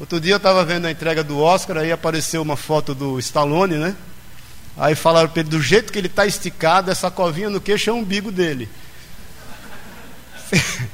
[0.00, 3.76] Outro dia eu estava vendo a entrega do Oscar, aí apareceu uma foto do Stallone,
[3.76, 3.96] né?
[4.76, 7.92] Aí falaram para ele, do jeito que ele está esticado, essa covinha no queixo é
[7.92, 8.68] o umbigo dele.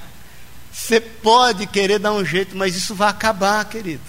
[0.72, 4.02] Você pode querer dar um jeito, mas isso vai acabar, querido.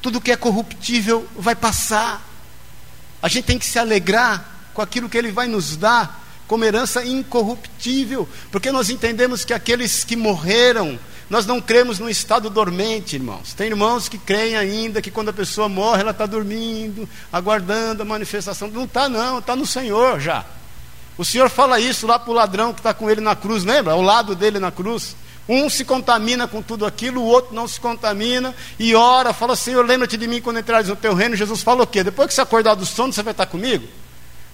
[0.00, 2.31] Tudo que é corruptível vai passar.
[3.22, 7.04] A gente tem que se alegrar com aquilo que ele vai nos dar como herança
[7.04, 10.98] incorruptível, porque nós entendemos que aqueles que morreram
[11.32, 13.54] nós não cremos no estado dormente, irmãos.
[13.54, 18.04] Tem irmãos que creem ainda que quando a pessoa morre, ela está dormindo, aguardando a
[18.04, 18.68] manifestação.
[18.68, 20.44] Não está, não, está no Senhor já.
[21.16, 23.94] O Senhor fala isso lá para o ladrão que está com ele na cruz, lembra?
[23.94, 25.16] Ao lado dele na cruz.
[25.48, 29.84] Um se contamina com tudo aquilo, o outro não se contamina e ora, fala: Senhor,
[29.84, 31.34] lembra-te de mim quando entrares no teu reino.
[31.34, 32.04] Jesus fala o quê?
[32.04, 33.86] Depois que você acordar do sono, você vai estar comigo?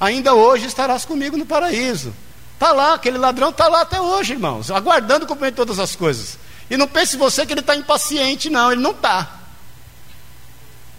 [0.00, 2.14] Ainda hoje estarás comigo no paraíso.
[2.54, 6.38] Está lá, aquele ladrão está lá até hoje, irmãos, aguardando cumprir todas as coisas.
[6.70, 9.38] E não pense você que ele está impaciente, não, ele não está.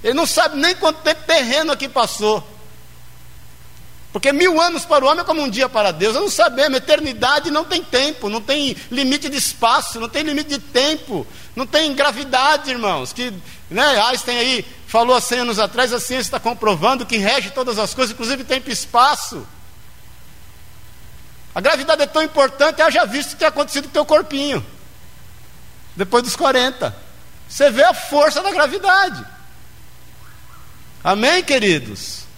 [0.03, 2.45] Ele não sabe nem quanto tempo terreno aqui passou.
[4.11, 6.15] Porque mil anos para o homem é como um dia para Deus.
[6.15, 10.49] Eu não sabemos, eternidade não tem tempo, não tem limite de espaço, não tem limite
[10.49, 13.13] de tempo, não tem gravidade, irmãos.
[13.13, 13.31] Que
[13.69, 17.77] né, Einstein aí falou há 100 anos atrás, a ciência está comprovando que rege todas
[17.77, 19.45] as coisas, inclusive tempo e espaço.
[21.53, 24.65] A gravidade é tão importante, haja visto o que tem acontecido com o teu corpinho
[25.95, 26.95] depois dos 40.
[27.47, 29.23] Você vê a força da gravidade.
[31.03, 32.28] Amém, queridos?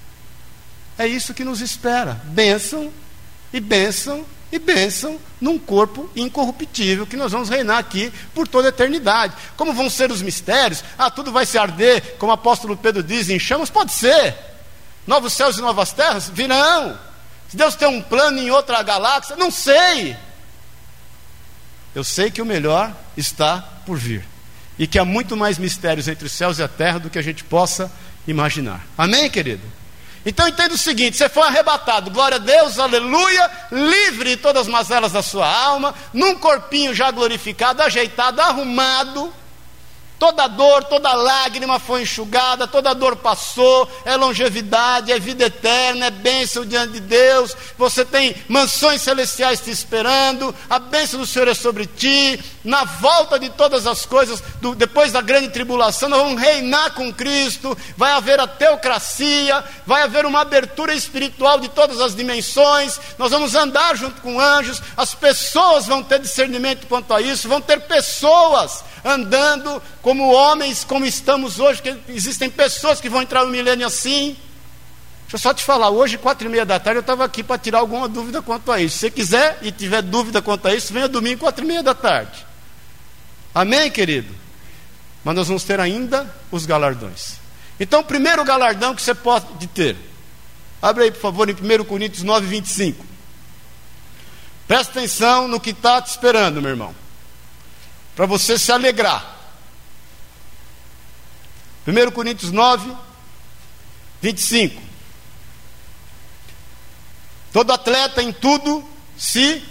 [0.98, 2.22] É isso que nos espera.
[2.26, 2.92] Bênção
[3.54, 8.70] e bênção e bênção num corpo incorruptível que nós vamos reinar aqui por toda a
[8.70, 9.34] eternidade.
[9.56, 10.84] Como vão ser os mistérios?
[10.98, 13.70] Ah, tudo vai se arder, como o apóstolo Pedro diz, em chamas?
[13.70, 14.36] Pode ser.
[15.08, 17.00] Novos céus e novas terras virão.
[17.50, 20.16] Se Deus tem um plano em outra galáxia, não sei.
[21.96, 24.26] Eu sei que o melhor está por vir.
[24.78, 27.22] E que há muito mais mistérios entre os céus e a terra do que a
[27.22, 27.92] gente possa
[28.28, 28.86] imaginar.
[28.98, 29.64] Amém, querido?
[30.26, 34.68] Então entenda o seguinte: você foi arrebatado, glória a Deus, aleluia, livre de todas as
[34.68, 39.34] mazelas da sua alma, num corpinho já glorificado, ajeitado, arrumado,
[40.22, 46.12] Toda dor, toda lágrima foi enxugada, toda dor passou, é longevidade, é vida eterna, é
[46.12, 47.58] bênção diante de Deus.
[47.76, 52.40] Você tem mansões celestiais te esperando, a bênção do Senhor é sobre ti.
[52.64, 57.12] Na volta de todas as coisas, do, depois da grande tribulação, nós vamos reinar com
[57.12, 57.76] Cristo.
[57.98, 63.00] Vai haver a teocracia, vai haver uma abertura espiritual de todas as dimensões.
[63.18, 67.62] Nós vamos andar junto com anjos, as pessoas vão ter discernimento quanto a isso, vão
[67.62, 73.52] ter pessoas andando como homens, como estamos hoje, porque existem pessoas que vão entrar no
[73.52, 74.38] milênio assim.
[75.32, 77.58] Deixa eu só te falar, hoje, quatro e meia da tarde, eu estava aqui para
[77.58, 78.98] tirar alguma dúvida quanto a isso.
[78.98, 81.96] Se você quiser e tiver dúvida quanto a isso, venha domingo, quatro e meia da
[81.96, 82.51] tarde.
[83.54, 84.34] Amém, querido?
[85.24, 87.36] Mas nós vamos ter ainda os galardões.
[87.80, 89.96] Então, o primeiro galardão que você pode ter.
[90.82, 93.06] Abre aí, por favor, em 1 Coríntios 9, 25.
[94.68, 96.96] Presta atenção no que está te esperando, meu irmão
[98.16, 99.38] para você se alegrar.
[101.88, 102.96] 1 Coríntios 9,
[104.22, 104.82] 25.
[107.52, 108.88] Todo atleta em tudo
[109.18, 109.64] se.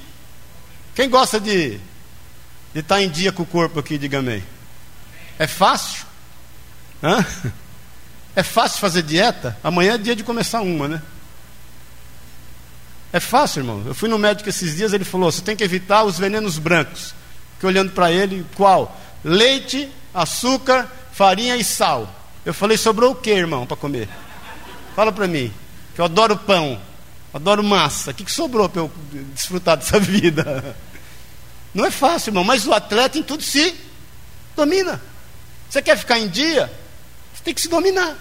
[0.95, 1.81] Quem gosta de
[2.73, 4.43] de estar tá em dia com o corpo aqui, diga amém.
[5.39, 6.05] É fácil?
[7.03, 7.25] Hã?
[8.37, 9.59] É fácil fazer dieta?
[9.63, 11.03] Amanhã é dia de começar uma, né?
[13.13, 13.83] É fácil, irmão.
[13.85, 17.13] Eu fui no médico esses dias, ele falou: você tem que evitar os venenos brancos.
[17.55, 18.99] Fiquei olhando para ele, qual?
[19.25, 22.09] Leite, açúcar, farinha e sal.
[22.45, 24.09] Eu falei, sobrou o que, irmão, para comer?
[24.97, 25.53] Fala para mim,
[25.95, 26.81] que eu adoro pão,
[27.35, 28.13] adoro massa.
[28.13, 28.91] O que, que sobrou para eu
[29.35, 30.75] desfrutar dessa vida?
[31.75, 33.75] Não é fácil, irmão, mas o atleta em tudo se
[34.57, 35.01] domina.
[35.69, 36.73] Você quer ficar em dia?
[37.33, 38.17] Você tem que se dominar.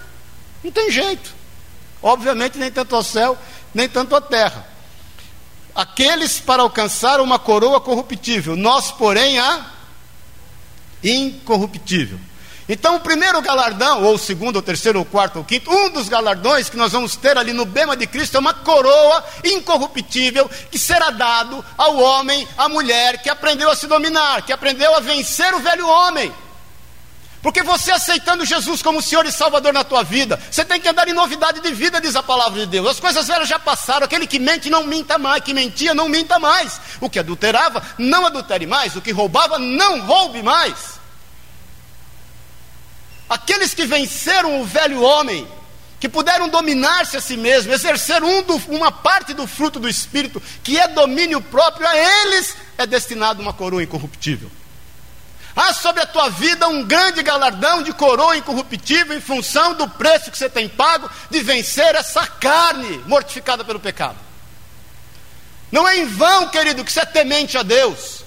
[0.62, 1.34] Não tem jeito.
[2.02, 3.36] Obviamente, nem tanto ao céu,
[3.74, 4.70] nem tanto à terra
[5.74, 9.70] aqueles para alcançar uma coroa corruptível, nós, porém, a
[11.02, 12.18] incorruptível.
[12.72, 16.08] Então, o primeiro galardão, ou o segundo, ou terceiro, ou quarto, ou quinto, um dos
[16.08, 20.78] galardões que nós vamos ter ali no bema de Cristo é uma coroa incorruptível que
[20.78, 25.52] será dado ao homem, à mulher que aprendeu a se dominar, que aprendeu a vencer
[25.52, 26.32] o velho homem.
[27.42, 31.08] Porque você aceitando Jesus como Senhor e Salvador na tua vida, você tem que andar
[31.08, 32.86] em novidade de vida, diz a palavra de Deus.
[32.86, 36.38] As coisas velhas já passaram, aquele que mente não minta mais, que mentia não minta
[36.38, 36.80] mais.
[37.00, 40.99] O que adulterava, não adultere mais, o que roubava, não roube mais.
[43.30, 45.46] Aqueles que venceram o velho homem,
[46.00, 50.42] que puderam dominar-se a si mesmo, exercer um do, uma parte do fruto do Espírito,
[50.64, 54.50] que é domínio próprio, a eles é destinado uma coroa incorruptível.
[55.54, 60.32] Há sobre a tua vida um grande galardão de coroa incorruptível em função do preço
[60.32, 64.18] que você tem pago de vencer essa carne mortificada pelo pecado.
[65.70, 68.24] Não é em vão, querido, que você é temente a Deus.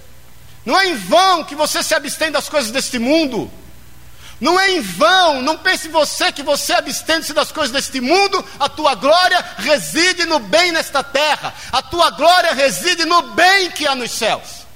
[0.66, 3.52] Não é em vão que você se abstém das coisas deste mundo.
[4.44, 8.68] Não é em vão, não pense você que você abstendo-se das coisas deste mundo, a
[8.68, 13.96] tua glória reside no bem nesta terra, a tua glória reside no bem que há
[13.96, 14.68] nos céus.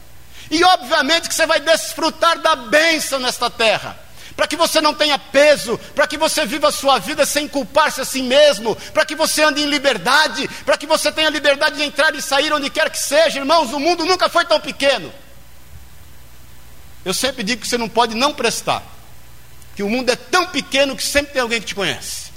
[0.49, 3.99] E obviamente que você vai desfrutar da bênção nesta terra
[4.37, 7.99] para que você não tenha peso, para que você viva a sua vida sem culpar-se
[7.99, 11.83] a si mesmo, para que você ande em liberdade, para que você tenha liberdade de
[11.83, 15.11] entrar e sair onde quer que seja, irmãos, o mundo nunca foi tão pequeno.
[17.03, 18.95] Eu sempre digo que você não pode não prestar
[19.77, 22.31] que o mundo é tão pequeno que sempre tem alguém que te conhece.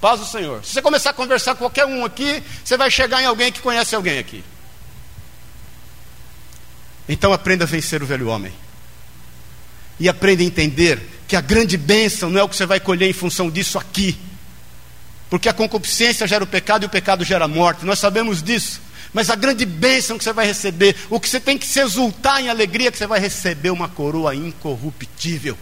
[0.00, 0.64] Paz do Senhor.
[0.64, 3.60] Se você começar a conversar com qualquer um aqui, você vai chegar em alguém que
[3.60, 4.42] conhece alguém aqui.
[7.06, 8.50] Então aprenda a vencer o velho homem.
[10.00, 10.98] E aprenda a entender
[11.28, 14.18] que a grande bênção não é o que você vai colher em função disso aqui.
[15.28, 17.84] Porque a concupiscência gera o pecado e o pecado gera a morte.
[17.84, 18.80] Nós sabemos disso.
[19.12, 22.40] Mas a grande bênção que você vai receber, o que você tem que se exultar
[22.40, 25.58] em alegria, é que você vai receber uma coroa incorruptível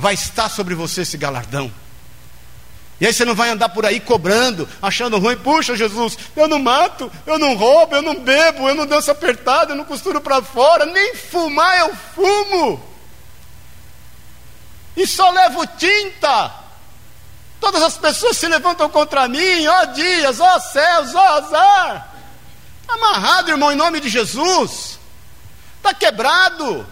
[0.00, 1.70] vai estar sobre você esse galardão.
[2.98, 6.58] E aí você não vai andar por aí cobrando, achando ruim, puxa Jesus, eu não
[6.58, 10.42] mato, eu não roubo, eu não bebo, eu não danço apertado, eu não costuro para
[10.42, 12.82] fora, nem fumar eu fumo.
[14.96, 16.52] E só levo tinta.
[17.60, 22.14] Todas as pessoas se levantam contra mim, ó dias, ó céus, ó azar.
[22.88, 24.98] Amarrado, irmão, em nome de Jesus.
[25.76, 26.86] Está quebrado.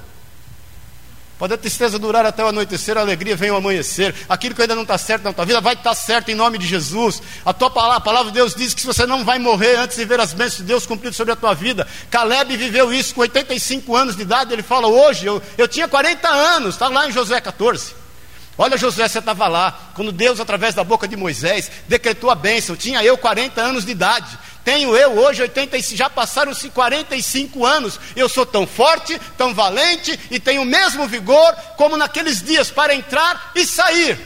[1.38, 4.12] Pode a tristeza durar até o anoitecer, a alegria vem o amanhecer.
[4.28, 6.66] Aquilo que ainda não está certo na tua vida vai estar certo em nome de
[6.66, 7.22] Jesus.
[7.44, 10.04] A tua palavra, a palavra de Deus diz que você não vai morrer antes de
[10.04, 11.86] ver as bênçãos de Deus cumpridas sobre a tua vida.
[12.10, 14.52] Caleb viveu isso com 85 anos de idade.
[14.52, 17.94] Ele fala: Hoje eu, eu tinha 40 anos, está lá em Josué 14.
[18.60, 22.74] Olha, Josué, você estava lá, quando Deus, através da boca de Moisés, decretou a bênção.
[22.74, 24.36] Tinha eu 40 anos de idade.
[24.68, 27.98] Tenho eu hoje 85, já passaram-se 45 anos.
[28.14, 32.94] Eu sou tão forte, tão valente e tenho o mesmo vigor como naqueles dias para
[32.94, 34.18] entrar e sair.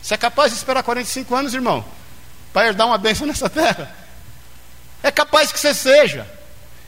[0.00, 1.84] Você é capaz de esperar 45 anos, irmão,
[2.52, 3.92] para herdar uma bênção nessa terra?
[5.02, 6.24] É capaz que você seja.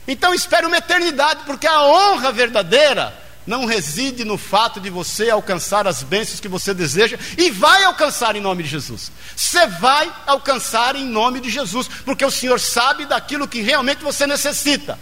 [0.07, 3.13] Então espere uma eternidade, porque a honra verdadeira
[3.45, 8.35] não reside no fato de você alcançar as bênçãos que você deseja e vai alcançar
[8.35, 9.11] em nome de Jesus.
[9.35, 14.25] Você vai alcançar em nome de Jesus, porque o Senhor sabe daquilo que realmente você
[14.25, 14.97] necessita.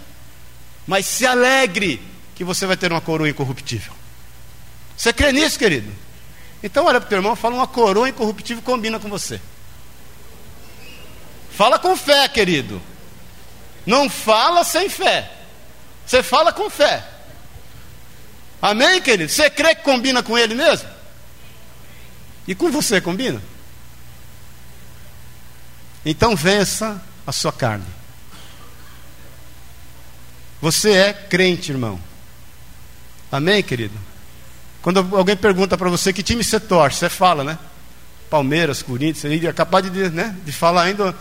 [0.86, 2.02] Mas se alegre
[2.34, 3.92] que você vai ter uma coroa incorruptível.
[4.96, 5.90] Você crê nisso, querido?
[6.62, 9.40] Então olha para o teu irmão, fala uma coroa incorruptível combina com você.
[11.50, 12.82] Fala com fé, querido.
[13.86, 15.30] Não fala sem fé.
[16.04, 17.13] Você fala com fé.
[18.64, 19.30] Amém, querido?
[19.30, 20.88] Você crê que combina com ele mesmo?
[22.48, 23.42] E com você combina?
[26.02, 27.84] Então vença a sua carne.
[30.62, 32.00] Você é crente, irmão.
[33.30, 33.98] Amém, querido?
[34.80, 37.58] Quando alguém pergunta para você que time você torce, você fala, né?
[38.30, 41.14] Palmeiras, Corinthians, você é capaz de, né, de falar ainda.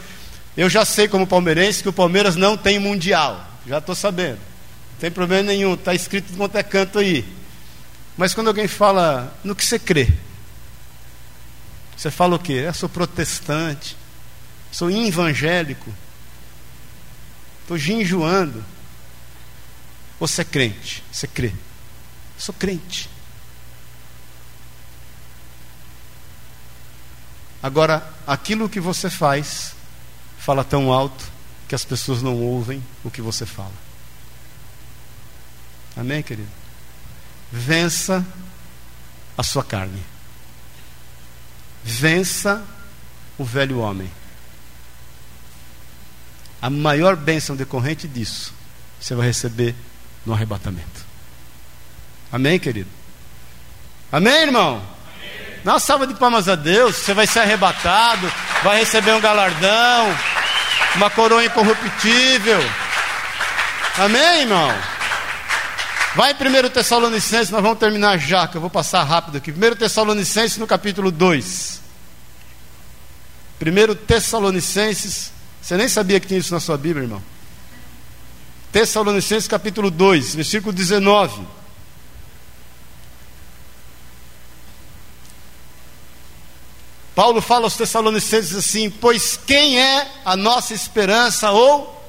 [0.56, 3.46] Eu já sei, como palmeirense, que o Palmeiras não tem mundial.
[3.68, 4.53] Já estou sabendo.
[5.04, 7.28] Tem problema nenhum, está escrito de quanto é canto aí.
[8.16, 10.08] Mas quando alguém fala no que você crê,
[11.98, 12.64] você fala o quê?
[12.66, 13.98] Eu sou protestante,
[14.72, 15.94] sou evangélico,
[17.64, 18.64] estou ginjoando.
[20.22, 21.04] Ou você é crente?
[21.12, 21.50] Você crê?
[21.50, 21.54] Eu
[22.38, 23.10] sou crente.
[27.62, 29.76] Agora, aquilo que você faz,
[30.40, 31.26] fala tão alto
[31.68, 33.93] que as pessoas não ouvem o que você fala.
[35.96, 36.50] Amém, querido?
[37.52, 38.26] Vença
[39.38, 40.04] a sua carne.
[41.84, 42.64] Vença
[43.38, 44.12] o velho homem.
[46.62, 48.54] A maior bênção decorrente disso
[49.00, 49.76] você vai receber
[50.26, 51.06] no arrebatamento.
[52.32, 52.90] Amém, querido?
[54.12, 54.82] Amém, irmão?
[55.64, 56.96] Uma salva de palmas a Deus.
[56.96, 58.32] Você vai ser arrebatado,
[58.64, 60.18] vai receber um galardão,
[60.96, 62.60] uma coroa incorruptível.
[63.98, 64.74] Amém, irmão?
[66.16, 69.52] Vai em 1 Tessalonicenses, nós vamos terminar já, que eu vou passar rápido aqui.
[69.52, 71.82] 1 Tessalonicenses no capítulo 2.
[73.60, 77.24] 1 Tessalonicenses, você nem sabia que tinha isso na sua Bíblia, irmão.
[78.72, 81.48] Tessalonicenses capítulo 2, versículo 19.
[87.16, 92.03] Paulo fala aos Tessalonicenses assim: Pois quem é a nossa esperança ou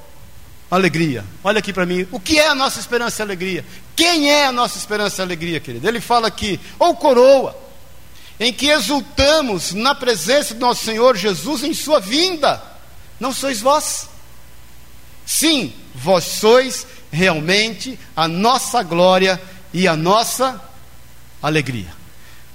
[0.69, 1.23] alegria?
[1.43, 3.65] Olha aqui para mim: o que é a nossa esperança e alegria?
[3.95, 5.87] Quem é a nossa esperança e alegria, querido?
[5.87, 7.57] Ele fala aqui: ou coroa,
[8.39, 12.61] em que exultamos na presença do nosso Senhor Jesus em Sua vinda.
[13.19, 14.09] Não sois vós?
[15.25, 19.41] Sim, vós sois realmente a nossa glória
[19.73, 20.61] e a nossa
[21.41, 21.93] alegria.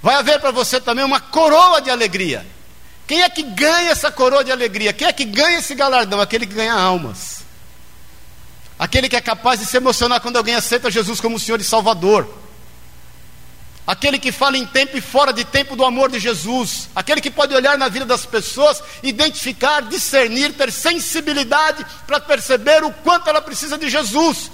[0.01, 2.45] Vai haver para você também uma coroa de alegria.
[3.07, 4.93] Quem é que ganha essa coroa de alegria?
[4.93, 6.21] Quem é que ganha esse galardão?
[6.21, 7.40] Aquele que ganha almas.
[8.81, 12.27] Aquele que é capaz de se emocionar quando alguém aceita Jesus como Senhor e Salvador.
[13.85, 16.89] Aquele que fala em tempo e fora de tempo do amor de Jesus.
[16.95, 22.91] Aquele que pode olhar na vida das pessoas, identificar, discernir, ter sensibilidade para perceber o
[22.91, 24.49] quanto ela precisa de Jesus.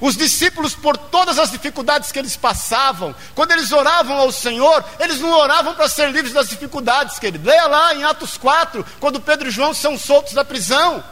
[0.00, 5.20] Os discípulos, por todas as dificuldades que eles passavam, quando eles oravam ao Senhor, eles
[5.20, 7.48] não oravam para ser livres das dificuldades, querido.
[7.48, 11.04] Leia lá em Atos 4, quando Pedro e João são soltos da prisão.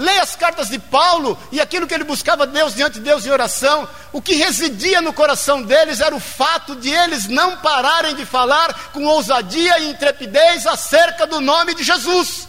[0.00, 3.30] Leia as cartas de Paulo e aquilo que ele buscava Deus diante de Deus em
[3.30, 3.86] oração.
[4.14, 8.92] O que residia no coração deles era o fato de eles não pararem de falar
[8.94, 12.48] com ousadia e intrepidez acerca do nome de Jesus.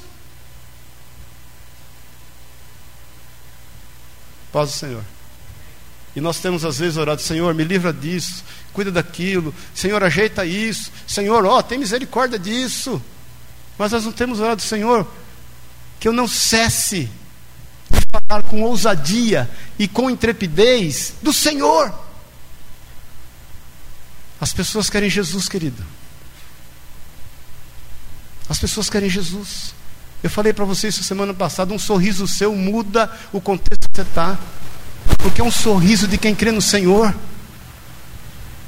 [4.53, 5.03] Paz do Senhor.
[6.15, 10.89] E nós temos às vezes orado, Senhor, me livra disso, cuida daquilo, Senhor, ajeita isso,
[11.05, 13.01] Senhor, ó, tem misericórdia disso.
[13.77, 15.05] Mas nós não temos orado, Senhor,
[15.99, 17.09] que eu não cesse
[18.11, 21.93] falar com ousadia e com intrepidez do Senhor.
[24.39, 25.83] As pessoas querem Jesus, querido.
[28.49, 29.73] As pessoas querem Jesus.
[30.23, 34.01] Eu falei para vocês isso semana passada: um sorriso seu muda o contexto que você
[34.01, 34.37] está
[35.17, 37.13] porque é um sorriso de quem crê no Senhor.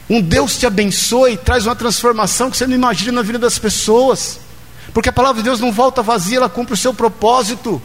[0.10, 3.58] Um Deus te abençoe e traz uma transformação que você não imagina na vida das
[3.58, 4.40] pessoas.
[4.94, 7.82] Porque a palavra de Deus não volta vazia, ela cumpre o seu propósito.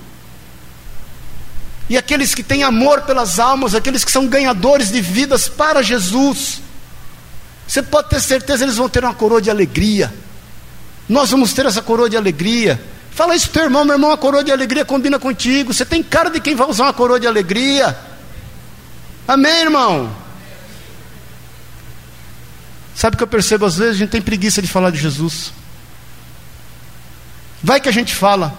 [1.89, 6.61] E aqueles que têm amor pelas almas, aqueles que são ganhadores de vidas para Jesus,
[7.66, 10.12] você pode ter certeza, eles vão ter uma coroa de alegria.
[11.09, 12.80] Nós vamos ter essa coroa de alegria.
[13.11, 15.72] Fala isso para o teu irmão, meu irmão, a coroa de alegria combina contigo.
[15.72, 17.99] Você tem cara de quem vai usar uma coroa de alegria.
[19.26, 20.14] Amém, irmão?
[22.95, 23.95] Sabe o que eu percebo às vezes?
[23.95, 25.53] A gente tem preguiça de falar de Jesus.
[27.62, 28.57] Vai que a gente fala,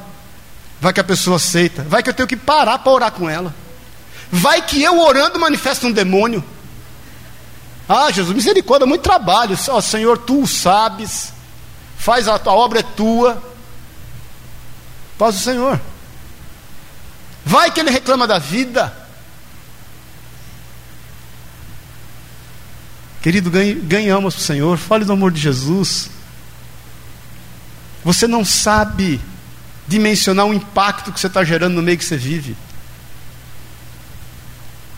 [0.80, 3.54] vai que a pessoa aceita, vai que eu tenho que parar para orar com ela.
[4.32, 6.44] Vai que eu orando manifesta um demônio.
[7.88, 9.58] Ah, Jesus, misericórdia, muito trabalho.
[9.72, 11.34] oh, Senhor, tu o sabes.
[11.98, 13.42] Faz a, a obra é tua.
[15.18, 15.82] Paz o Senhor.
[17.44, 18.96] Vai que ele reclama da vida.
[23.22, 23.52] Querido,
[24.10, 26.10] almas para o Senhor, fale do amor de Jesus.
[28.04, 29.20] Você não sabe
[29.90, 32.56] dimensionar o impacto que você está gerando no meio que você vive.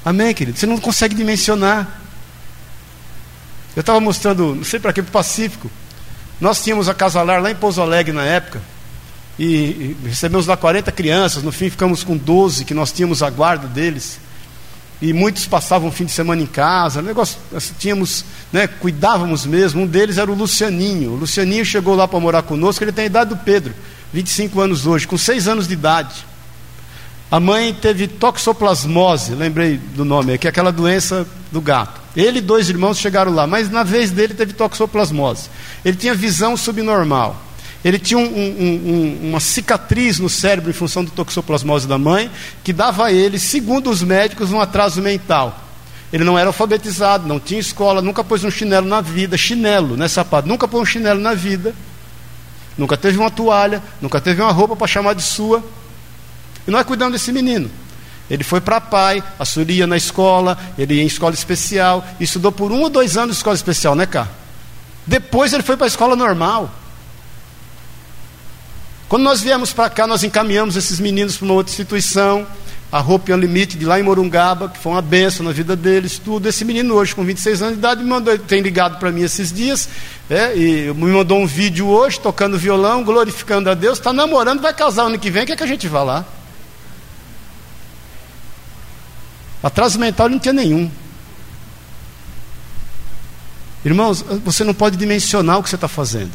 [0.04, 0.58] Amém, querido?
[0.58, 2.02] Você não consegue dimensionar.
[3.76, 5.72] Eu estava mostrando, não sei para que, para o Pacífico.
[6.40, 8.62] Nós tínhamos a Casalar lá em Pouso Alegre na época.
[9.40, 11.42] E, recebemos lá 40 crianças.
[11.42, 14.20] No fim, ficamos com 12, que nós tínhamos a guarda deles
[15.02, 18.24] e muitos passavam o fim de semana em casa, negócio, assim, tínhamos,
[18.54, 19.82] né, cuidávamos mesmo.
[19.82, 21.14] Um deles era o Lucianinho.
[21.14, 23.74] O Lucianinho chegou lá para morar conosco, ele tem a idade do Pedro,
[24.14, 26.26] 25 anos hoje, com 6 anos de idade.
[27.30, 32.02] A mãe teve toxoplasmose, lembrei do nome, que é aquela doença do gato.
[32.16, 35.50] Ele e dois irmãos chegaram lá, mas na vez dele teve toxoplasmose.
[35.86, 37.42] Ele tinha visão subnormal.
[37.86, 42.30] Ele tinha um, um, um, uma cicatriz no cérebro em função do toxoplasmose da mãe,
[42.64, 45.58] que dava a ele, segundo os médicos, um atraso mental.
[46.12, 50.06] Ele não era alfabetizado, não tinha escola, nunca pôs um chinelo na vida, chinelo, não
[50.06, 51.74] é sapato, nunca pôs um chinelo na vida,
[52.78, 55.64] nunca teve uma toalha, nunca teve uma roupa para chamar de sua.
[56.68, 57.70] E nós cuidamos desse menino.
[58.30, 62.52] Ele foi para pai, a Suri ia na escola, ele ia em escola especial, estudou
[62.52, 64.28] por um ou dois anos em escola especial, né, cá?
[65.06, 66.72] Depois ele foi para a escola normal.
[69.10, 72.48] Quando nós viemos para cá, nós encaminhamos esses meninos para uma outra instituição,
[72.92, 76.50] a Hope Unlimited, de lá em Morungaba, que foi uma benção na vida deles, tudo.
[76.50, 79.52] Esse menino hoje, com 26 anos de idade, me mandou, tem ligado para mim esses
[79.52, 79.88] dias,
[80.30, 84.74] é, e me mandou um vídeo hoje, tocando violão, glorificando a Deus, está namorando, vai
[84.74, 86.26] casar ano que vem, quer que a gente vá lá?
[89.64, 90.92] Atraso mental não tinha nenhum.
[93.86, 96.32] Irmãos, você não pode dimensionar o que você está fazendo.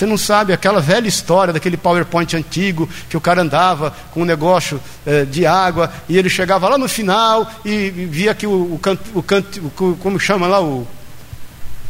[0.00, 4.24] Você não sabe aquela velha história daquele PowerPoint antigo que o cara andava com um
[4.24, 8.80] negócio eh, de água e ele chegava lá no final e via que o, o,
[9.14, 10.88] o, can, o como chama lá o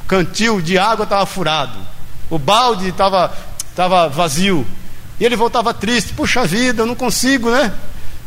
[0.08, 1.78] cantil de água estava furado,
[2.28, 3.32] o balde estava
[3.76, 4.66] tava vazio
[5.20, 6.12] e ele voltava triste.
[6.12, 7.72] Puxa vida, eu não consigo, né?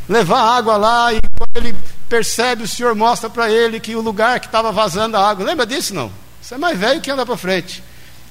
[0.07, 1.75] Levar água lá e quando ele
[2.07, 5.45] percebe, o Senhor mostra para ele que o lugar que estava vazando a água.
[5.45, 6.09] Lembra disso não?
[6.41, 7.83] Você é mais velho que anda para frente.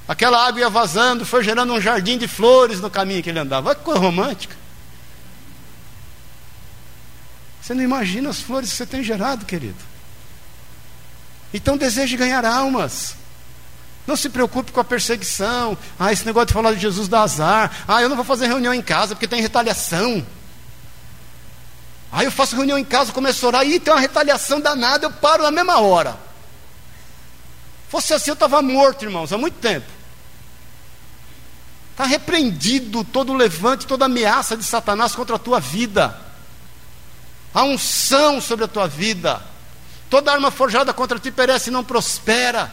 [0.07, 3.69] Aquela água ia vazando, foi gerando um jardim de flores no caminho que ele andava.
[3.69, 4.57] Olha que coisa romântica.
[7.61, 9.79] Você não imagina as flores que você tem gerado, querido.
[11.55, 13.15] Então deseje ganhar almas.
[14.07, 15.79] Não se preocupe com a perseguição.
[15.99, 17.85] Ah, esse negócio de falar de Jesus dá azar.
[17.87, 20.27] Ah, eu não vou fazer reunião em casa porque tem retaliação.
[22.11, 25.11] Ah, eu faço reunião em casa, começo a orar, e tem uma retaliação danada, eu
[25.11, 26.19] paro na mesma hora.
[27.93, 29.85] Fosse assim, eu estava morto, irmãos, há muito tempo.
[31.91, 36.19] Está repreendido todo o levante, toda ameaça de Satanás contra a tua vida.
[37.53, 39.43] Há unção sobre a tua vida.
[40.09, 42.73] Toda arma forjada contra ti perece e não prospera.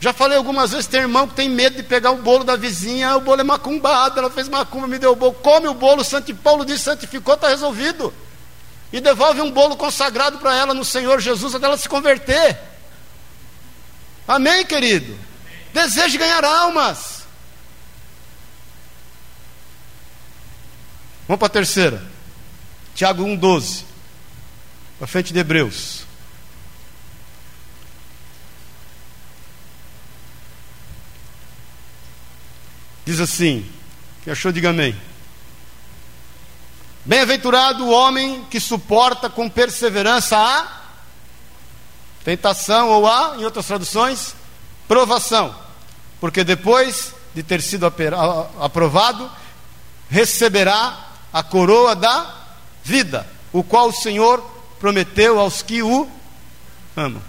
[0.00, 3.14] Já falei algumas vezes, tem irmão que tem medo de pegar o bolo da vizinha,
[3.14, 6.34] o bolo é macumbado, ela fez macumba, me deu o bolo, come o bolo, Santo
[6.36, 8.10] Paulo diz, santificou, está resolvido.
[8.90, 12.77] E devolve um bolo consagrado para ela no Senhor Jesus até ela se converter.
[14.28, 15.18] Amém, querido?
[15.72, 17.26] Deseje ganhar almas.
[21.26, 22.06] Vamos para a terceira.
[22.94, 23.84] Tiago 1,12.
[24.98, 26.02] Para frente de Hebreus.
[33.06, 33.66] Diz assim:
[34.22, 34.94] que achou, diga amém.
[37.02, 40.77] Bem-aventurado o homem que suporta com perseverança a
[42.28, 44.36] Tentação ou a, em outras traduções,
[44.86, 45.56] provação.
[46.20, 47.86] Porque depois de ter sido
[48.60, 49.30] aprovado,
[50.10, 52.44] receberá a coroa da
[52.84, 54.42] vida, o qual o Senhor
[54.78, 56.06] prometeu aos que o
[56.94, 57.22] amam.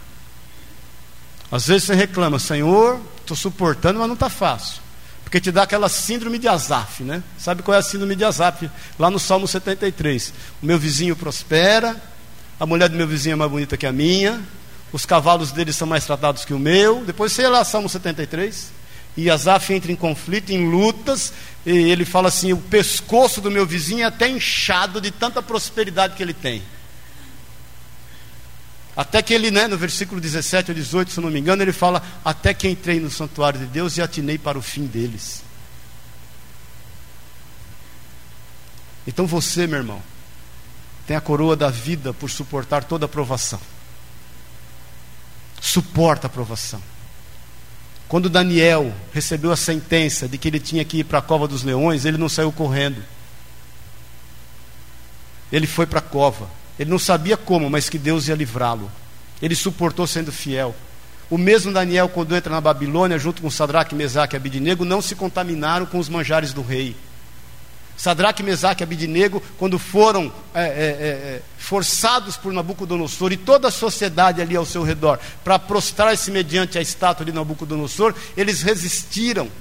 [1.49, 4.81] Às vezes você reclama, Senhor, estou suportando, mas não está fácil.
[5.23, 7.23] Porque te dá aquela síndrome de Azaf, né?
[7.37, 8.69] Sabe qual é a síndrome de Azaf?
[8.99, 10.33] Lá no Salmo 73.
[10.61, 11.95] O meu vizinho prospera,
[12.59, 14.45] a mulher do meu vizinho é mais bonita que a minha,
[14.91, 17.03] os cavalos dele são mais tratados que o meu.
[17.05, 18.71] Depois você lá, Salmo 73.
[19.15, 21.33] E Asaf entra em conflito, em lutas,
[21.65, 26.15] e ele fala assim: o pescoço do meu vizinho é até inchado de tanta prosperidade
[26.15, 26.61] que ele tem.
[28.95, 32.01] Até que ele, né, no versículo 17 ou 18, se não me engano, ele fala:
[32.23, 35.43] Até que entrei no santuário de Deus e atinei para o fim deles.
[39.05, 40.01] Então você, meu irmão,
[41.05, 43.59] tem a coroa da vida por suportar toda a provação
[45.61, 46.81] suporta a provação.
[48.07, 51.63] Quando Daniel recebeu a sentença de que ele tinha que ir para a cova dos
[51.63, 53.03] leões, ele não saiu correndo.
[55.51, 56.49] Ele foi para a cova.
[56.79, 58.89] Ele não sabia como, mas que Deus ia livrá-lo.
[59.41, 60.75] Ele suportou sendo fiel.
[61.29, 65.13] O mesmo Daniel, quando entra na Babilônia, junto com Sadraque, Mesaque e Abidinego, não se
[65.13, 66.95] contaminaram com os manjares do rei.
[67.99, 73.67] Sadraque, Mesaque e Abidinego, quando foram é, é, é, é, forçados por Nabucodonosor e toda
[73.67, 79.51] a sociedade ali ao seu redor para prostrar-se mediante a estátua de Nabucodonosor, eles resistiram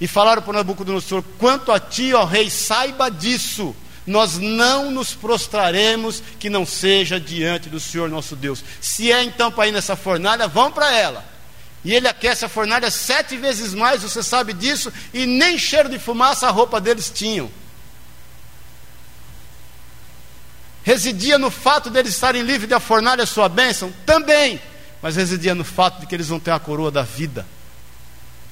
[0.00, 3.76] e falaram para Nabucodonosor: Quanto a ti, ó rei, saiba disso,
[4.06, 8.64] nós não nos prostraremos que não seja diante do Senhor nosso Deus.
[8.80, 11.33] Se é então para ir nessa fornalha, vão para ela.
[11.84, 15.98] E ele aquece a fornalha sete vezes mais, você sabe disso, e nem cheiro de
[15.98, 17.50] fumaça a roupa deles tinham.
[20.82, 23.92] Residia no fato deles estarem livres da fornalha sua bênção?
[24.04, 24.60] Também.
[25.00, 27.46] Mas residia no fato de que eles vão ter a coroa da vida.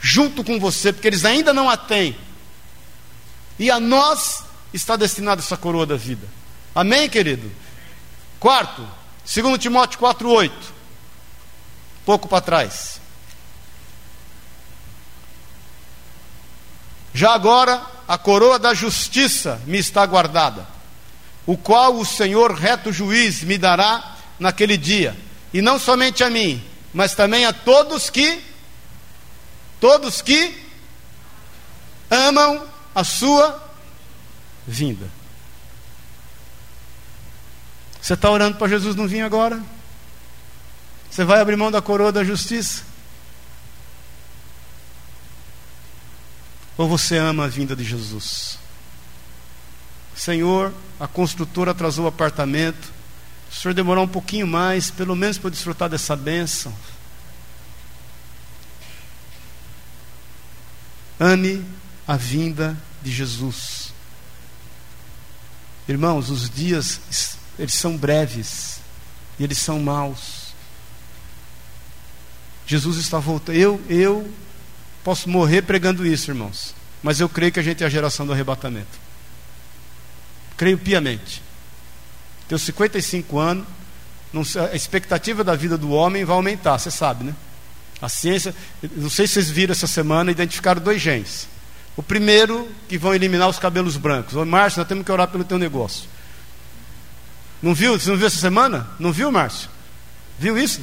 [0.01, 2.17] Junto com você, porque eles ainda não a têm.
[3.59, 6.27] E a nós está destinada essa coroa da vida.
[6.75, 7.51] Amém, querido?
[8.41, 8.87] Quarto,
[9.25, 10.51] 2 Timóteo 4,8.
[12.05, 13.02] Pouco para trás.
[17.15, 20.67] Já agora a coroa da justiça me está guardada,
[21.47, 25.17] o qual o Senhor reto juiz me dará naquele dia,
[25.53, 28.43] e não somente a mim, mas também a todos que
[29.81, 30.57] todos que
[32.11, 33.61] amam a sua
[34.67, 35.09] vinda.
[38.01, 39.61] Você está orando para Jesus não vir agora?
[41.11, 42.92] Você vai abrir mão da coroa da justiça?
[46.77, 48.59] Ou você ama a vinda de Jesus?
[50.15, 52.93] Senhor, a construtora atrasou o apartamento.
[53.51, 56.75] O senhor demorar um pouquinho mais, pelo menos para desfrutar dessa bênção.
[61.21, 61.65] Ame
[62.07, 63.93] a vinda de Jesus.
[65.89, 68.81] Irmãos, os dias eles são breves
[69.39, 70.53] e eles são maus.
[72.67, 73.57] Jesus está voltando.
[73.57, 74.33] Eu, eu
[75.05, 76.75] posso morrer pregando isso, irmãos.
[77.03, 79.01] Mas eu creio que a gente é a geração do arrebatamento.
[80.57, 81.43] Creio piamente.
[82.49, 83.67] Tenho 55 anos.
[84.57, 87.35] a expectativa da vida do homem vai aumentar, você sabe, né?
[88.01, 88.55] A ciência,
[88.97, 91.49] não sei se vocês viram essa semana, identificaram dois genes.
[91.97, 94.35] O primeiro, que vão eliminar os cabelos brancos.
[94.35, 96.09] Ô, Márcio, nós temos que orar pelo teu negócio.
[97.63, 97.99] Não viu?
[97.99, 98.89] Você não viu essa semana?
[98.99, 99.69] Não viu, Márcio?
[100.39, 100.81] Viu isso?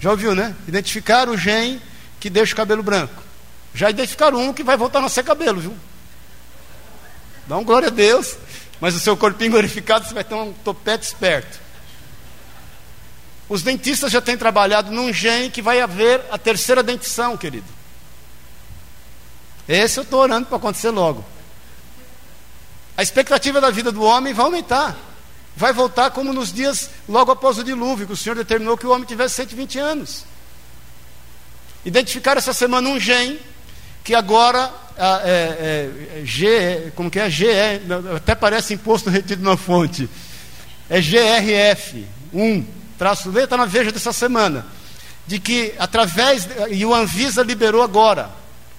[0.00, 0.54] Já ouviu, né?
[0.66, 1.80] Identificaram o gene
[2.18, 3.22] que deixa o cabelo branco.
[3.74, 5.76] Já identificaram um que vai voltar a nascer cabelo, viu?
[7.46, 8.36] Dá um glória a Deus.
[8.80, 11.58] Mas o seu corpinho glorificado, você vai ter um topete esperto.
[13.48, 17.66] Os dentistas já têm trabalhado num gene que vai haver a terceira dentição, querido.
[19.68, 21.24] Esse eu estou orando para acontecer logo.
[22.96, 24.96] A expectativa da vida do homem vai aumentar.
[25.56, 28.90] Vai voltar como nos dias logo após o dilúvio, que o Senhor determinou que o
[28.90, 30.24] homem tivesse 120 anos.
[31.84, 33.40] Identificaram essa semana um gene
[34.04, 37.28] que agora é, é, G, como que é?
[37.28, 37.46] GE,
[38.14, 40.08] até parece imposto retido na fonte.
[40.88, 42.66] É GRF 1,
[42.98, 44.66] traço D, está na Veja dessa semana.
[45.26, 48.30] De que através, e o Anvisa liberou agora,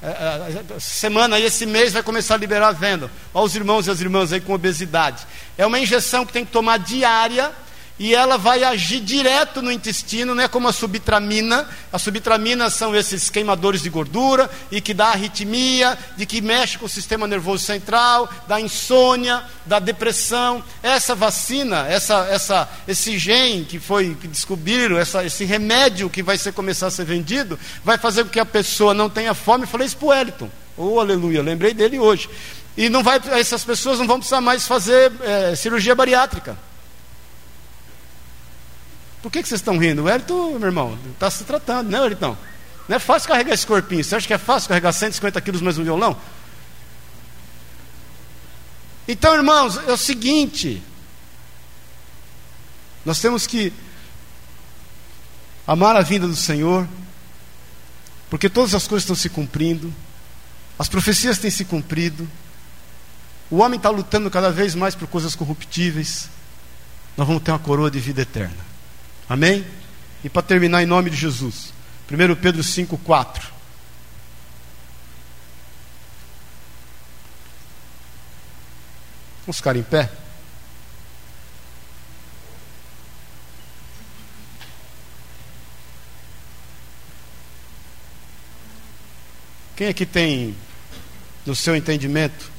[0.01, 3.09] é, é, semana, esse mês vai começar a liberar a venda.
[3.33, 5.25] Olha os irmãos e as irmãs aí com obesidade.
[5.57, 7.51] É uma injeção que tem que tomar diária
[7.97, 11.65] e ela vai agir direto no intestino, não é como a subtramina.
[11.93, 16.87] A subtramina são esses queimadores de gordura e que dá arritmia, de que mexe com
[16.87, 20.61] o sistema nervoso central, dá insônia, dá depressão.
[20.83, 26.37] Essa vacina, essa, essa, esse gene que foi que descobriram, essa, esse remédio que vai
[26.37, 29.65] ser, começar a ser vendido, vai fazer com que a pessoa não tenha fome.
[29.65, 30.49] Falei isso para o Wellington.
[30.75, 32.29] Oh, aleluia, lembrei dele hoje.
[32.75, 36.57] E não vai, essas pessoas não vão precisar mais fazer é, cirurgia bariátrica.
[39.25, 40.03] Por que, que vocês estão rindo?
[40.03, 42.37] O Elton, meu irmão, está se tratando, né, Elton?
[42.87, 44.03] Não é fácil carregar esse corpinho.
[44.03, 46.15] Você acha que é fácil carregar 150 quilos mais um violão?
[49.07, 50.79] Então, irmãos, é o seguinte:
[53.03, 53.73] nós temos que
[55.65, 56.87] amar a vinda do Senhor,
[58.29, 59.91] porque todas as coisas estão se cumprindo,
[60.77, 62.29] as profecias têm se cumprido,
[63.49, 66.29] o homem está lutando cada vez mais por coisas corruptíveis,
[67.17, 68.74] nós vamos ter uma coroa de vida eterna.
[69.27, 69.65] Amém?
[70.23, 71.73] E para terminar, em nome de Jesus,
[72.09, 73.53] 1 Pedro 5, 4.
[79.45, 80.09] Vamos ficar em pé?
[89.75, 90.55] Quem aqui tem,
[91.45, 92.49] no seu entendimento,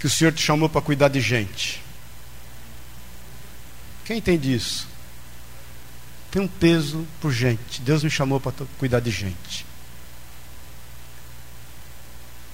[0.00, 1.85] que o Senhor te chamou para cuidar de gente?
[4.06, 4.86] Quem entende isso?
[6.30, 7.80] Tem um peso por gente.
[7.80, 9.66] Deus me chamou para cuidar de gente.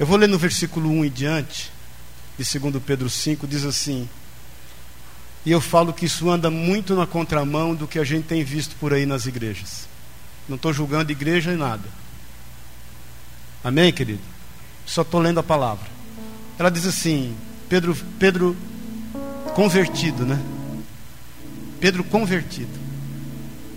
[0.00, 1.70] Eu vou ler no versículo 1 e diante,
[2.38, 4.08] de 2 Pedro 5, diz assim:
[5.44, 8.74] E eu falo que isso anda muito na contramão do que a gente tem visto
[8.76, 9.86] por aí nas igrejas.
[10.48, 11.88] Não estou julgando igreja e nada.
[13.62, 14.22] Amém, querido?
[14.86, 15.86] Só estou lendo a palavra.
[16.58, 17.36] Ela diz assim:
[17.68, 18.56] Pedro, Pedro
[19.54, 20.42] convertido, né?
[21.82, 22.70] Pedro convertido.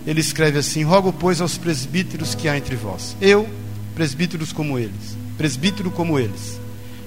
[0.06, 3.48] Ele escreve assim: Rogo, pois, aos presbíteros que há entre vós, eu,
[3.96, 6.60] presbíteros como eles, presbítero como eles,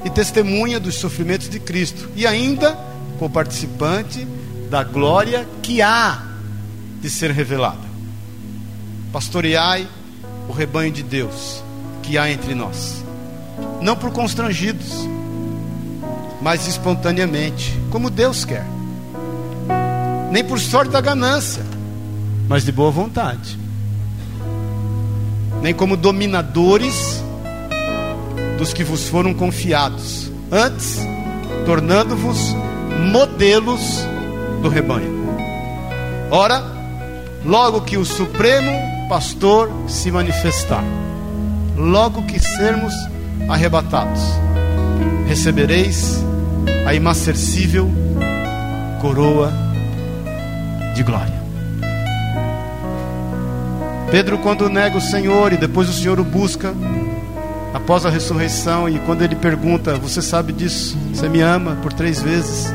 [0.04, 2.78] e testemunha dos sofrimentos de Cristo, e ainda
[3.18, 4.28] co-participante
[4.70, 6.22] da glória que há
[7.02, 7.88] de ser revelada.
[9.14, 9.88] Pastoreai
[10.50, 11.64] o rebanho de Deus
[12.04, 13.06] que há entre nós,
[13.82, 15.08] não por constrangidos,
[16.42, 18.79] mas espontaneamente, como Deus quer
[20.32, 21.64] nem por sorte da ganância,
[22.48, 23.58] mas de boa vontade,
[25.62, 27.24] nem como dominadores
[28.58, 31.00] dos que vos foram confiados, antes
[31.66, 32.56] tornando-vos
[33.12, 34.06] modelos
[34.62, 35.20] do rebanho.
[36.32, 36.64] Ora,
[37.44, 38.72] logo que o Supremo
[39.08, 40.84] Pastor se manifestar,
[41.76, 42.94] logo que sermos
[43.48, 44.22] arrebatados,
[45.28, 46.24] recebereis
[46.86, 47.90] a imacercível
[49.02, 49.69] coroa
[51.00, 51.34] de glória.
[54.12, 56.74] Pedro, quando nega o Senhor e depois o Senhor o busca,
[57.74, 60.98] após a ressurreição, e quando ele pergunta: Você sabe disso?
[61.14, 62.74] Você me ama por três vezes?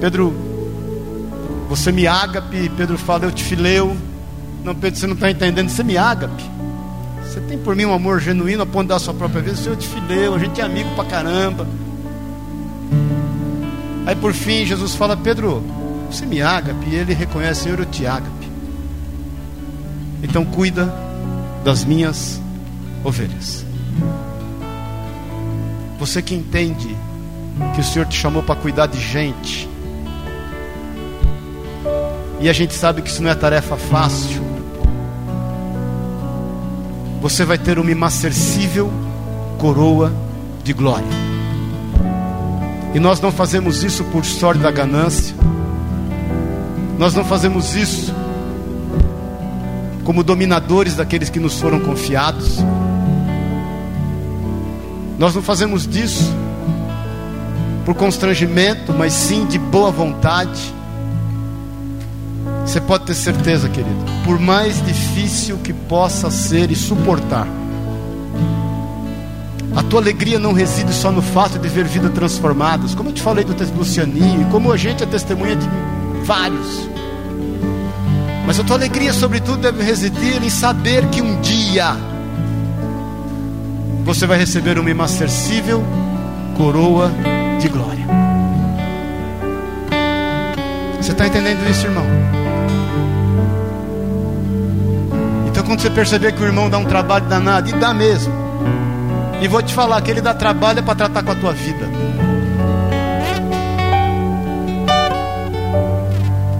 [0.00, 0.32] Pedro,
[1.68, 2.70] você me ágape?
[2.70, 3.94] Pedro fala: Eu te fileu.
[4.64, 6.50] Não, Pedro, você não está entendendo, você me ágape.
[7.24, 9.54] Você tem por mim um amor genuíno a ponto da sua própria vida.
[9.54, 11.66] O Senhor te fileu, a gente é amigo pra caramba.
[14.06, 15.62] Aí por fim Jesus fala: Pedro,
[16.14, 16.88] você me ágape?
[16.88, 18.50] E ele reconhece: Senhor, eu te ágape.
[20.22, 20.94] Então cuida
[21.64, 22.40] das minhas
[23.02, 23.64] ovelhas.
[25.98, 26.96] Você que entende
[27.74, 29.68] que o Senhor te chamou para cuidar de gente,
[32.40, 34.42] e a gente sabe que isso não é tarefa fácil,
[37.20, 38.92] você vai ter uma imacercível
[39.58, 40.12] coroa
[40.62, 41.06] de glória.
[42.94, 45.34] E nós não fazemos isso por sorte da ganância,
[46.98, 48.14] nós não fazemos isso
[50.04, 52.58] como dominadores daqueles que nos foram confiados.
[55.18, 56.32] Nós não fazemos disso
[57.84, 60.74] por constrangimento, mas sim de boa vontade.
[62.64, 67.46] Você pode ter certeza, querido, por mais difícil que possa ser e suportar,
[69.76, 73.20] a tua alegria não reside só no fato de ver vidas transformadas, como eu te
[73.20, 75.68] falei do Lucianinho, como a gente é testemunha de
[76.24, 76.88] vários.
[78.46, 81.96] Mas a tua alegria, sobretudo, deve residir em saber que um dia
[84.04, 85.82] você vai receber uma imacercível
[86.56, 87.10] coroa
[87.60, 88.04] de glória.
[91.00, 92.04] Você está entendendo isso, irmão?
[95.48, 98.32] Então, quando você perceber que o irmão dá um trabalho danado, e dá mesmo,
[99.40, 101.88] e vou te falar que ele dá trabalho é para tratar com a tua vida.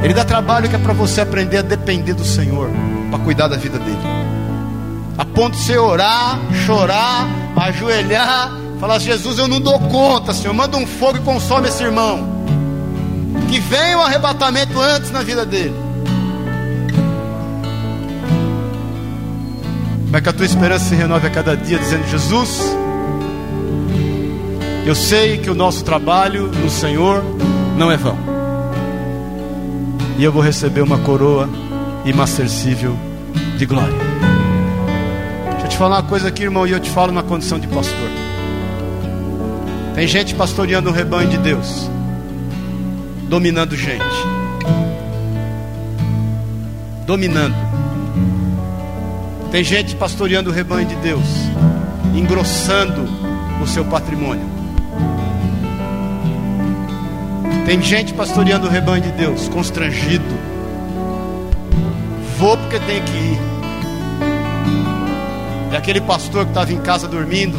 [0.05, 2.69] Ele dá trabalho que é para você aprender a depender do Senhor,
[3.11, 3.97] para cuidar da vida dele.
[5.17, 7.27] A ponto de você orar, chorar,
[7.57, 12.45] ajoelhar, falar: Jesus, eu não dou conta, Senhor, manda um fogo e consome esse irmão.
[13.49, 15.75] Que venha o arrebatamento antes na vida dele.
[20.11, 22.77] Mas que a tua esperança se renove a cada dia, dizendo: Jesus,
[24.85, 27.25] eu sei que o nosso trabalho no Senhor
[27.79, 28.24] não é vão
[30.17, 31.49] e eu vou receber uma coroa
[32.05, 32.97] imacercível
[33.59, 33.95] de glória.
[35.53, 37.67] Deixa eu te falar uma coisa aqui, irmão, e eu te falo na condição de
[37.67, 38.09] pastor.
[39.95, 41.91] Tem gente pastoreando o rebanho de Deus,
[43.29, 44.05] dominando gente,
[47.07, 47.55] dominando.
[49.51, 51.27] Tem gente pastoreando o rebanho de Deus,
[52.15, 53.09] engrossando
[53.62, 54.54] o seu patrimônio.
[57.65, 60.25] Tem gente pastoreando o rebanho de Deus, constrangido.
[62.39, 63.39] Vou porque tem que ir.
[65.73, 67.59] E aquele pastor que estava em casa dormindo,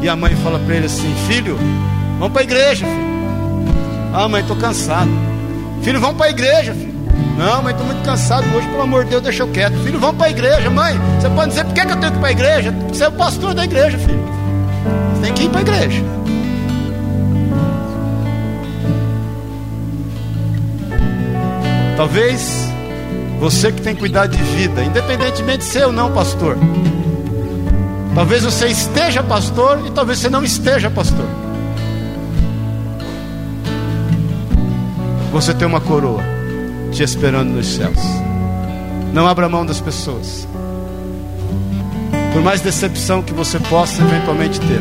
[0.00, 1.58] e a mãe fala para ele assim: Filho,
[2.18, 3.12] vamos para a igreja, filho.
[4.14, 5.10] Ah, mãe, estou cansado.
[5.82, 6.92] Filho, vamos para a igreja, filho.
[7.36, 9.74] Não, mãe, estou muito cansado hoje, pelo amor de Deus, deixa eu quieto.
[9.84, 10.98] Filho, vamos para a igreja, mãe.
[11.20, 12.74] Você pode dizer por que, que eu tenho que ir para a igreja?
[12.88, 14.24] Você é o pastor da igreja, filho.
[15.14, 16.04] Você tem que ir para a igreja.
[21.96, 22.72] Talvez
[23.38, 26.56] você que tem cuidado de vida, independentemente de ser ou não pastor.
[28.14, 31.26] Talvez você esteja pastor e talvez você não esteja pastor.
[35.32, 36.22] Você tem uma coroa
[36.92, 37.98] te esperando nos céus.
[39.12, 40.46] Não abra mão das pessoas.
[42.32, 44.80] Por mais decepção que você possa eventualmente ter.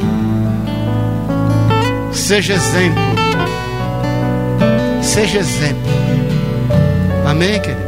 [2.12, 3.01] Seja exemplo.
[5.01, 6.11] Seja exemplo.
[7.32, 7.82] Amém, querido?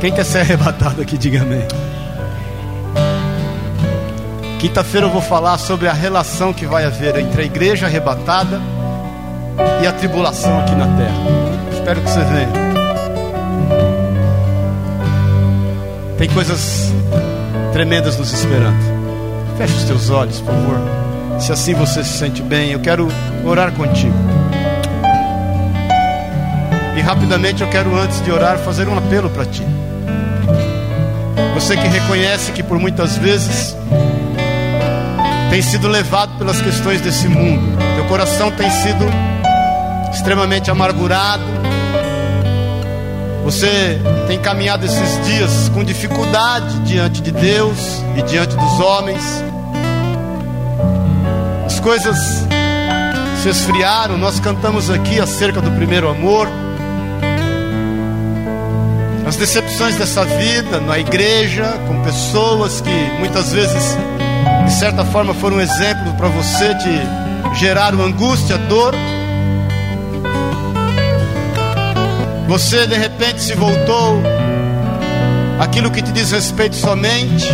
[0.00, 1.64] Quem quer ser arrebatado aqui, diga amém.
[4.58, 8.60] Quinta-feira eu vou falar sobre a relação que vai haver entre a igreja arrebatada
[9.80, 11.14] e a tribulação aqui na terra.
[11.72, 12.52] Espero que você venha.
[16.18, 16.92] Tem coisas
[17.72, 19.56] tremendas nos esperando.
[19.56, 20.80] Feche os teus olhos, por favor.
[21.38, 23.06] Se assim você se sente bem, eu quero
[23.44, 24.27] orar contigo.
[26.98, 29.62] E rapidamente eu quero, antes de orar, fazer um apelo para ti.
[31.54, 33.76] Você que reconhece que por muitas vezes
[35.48, 39.04] tem sido levado pelas questões desse mundo, teu coração tem sido
[40.12, 41.44] extremamente amargurado,
[43.44, 49.22] você tem caminhado esses dias com dificuldade diante de Deus e diante dos homens,
[51.64, 52.18] as coisas
[53.40, 54.18] se esfriaram.
[54.18, 56.48] Nós cantamos aqui acerca do primeiro amor.
[59.28, 63.94] As decepções dessa vida, na igreja, com pessoas que muitas vezes,
[64.64, 68.94] de certa forma, foram um exemplo para você, te geraram angústia, dor.
[72.48, 74.22] Você de repente se voltou
[75.60, 77.46] aquilo que te diz respeito somente,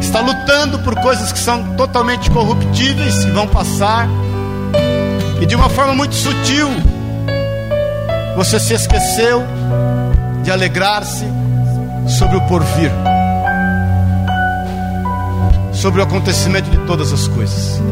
[0.00, 4.08] está lutando por coisas que são totalmente corruptíveis, que vão passar,
[5.38, 6.70] e de uma forma muito sutil,
[8.34, 9.55] você se esqueceu
[10.46, 11.24] de alegrar-se
[12.06, 12.92] sobre o porvir,
[15.72, 17.82] sobre o acontecimento de todas as coisas.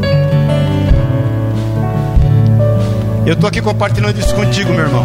[3.25, 5.03] Eu estou aqui compartilhando isso contigo, meu irmão,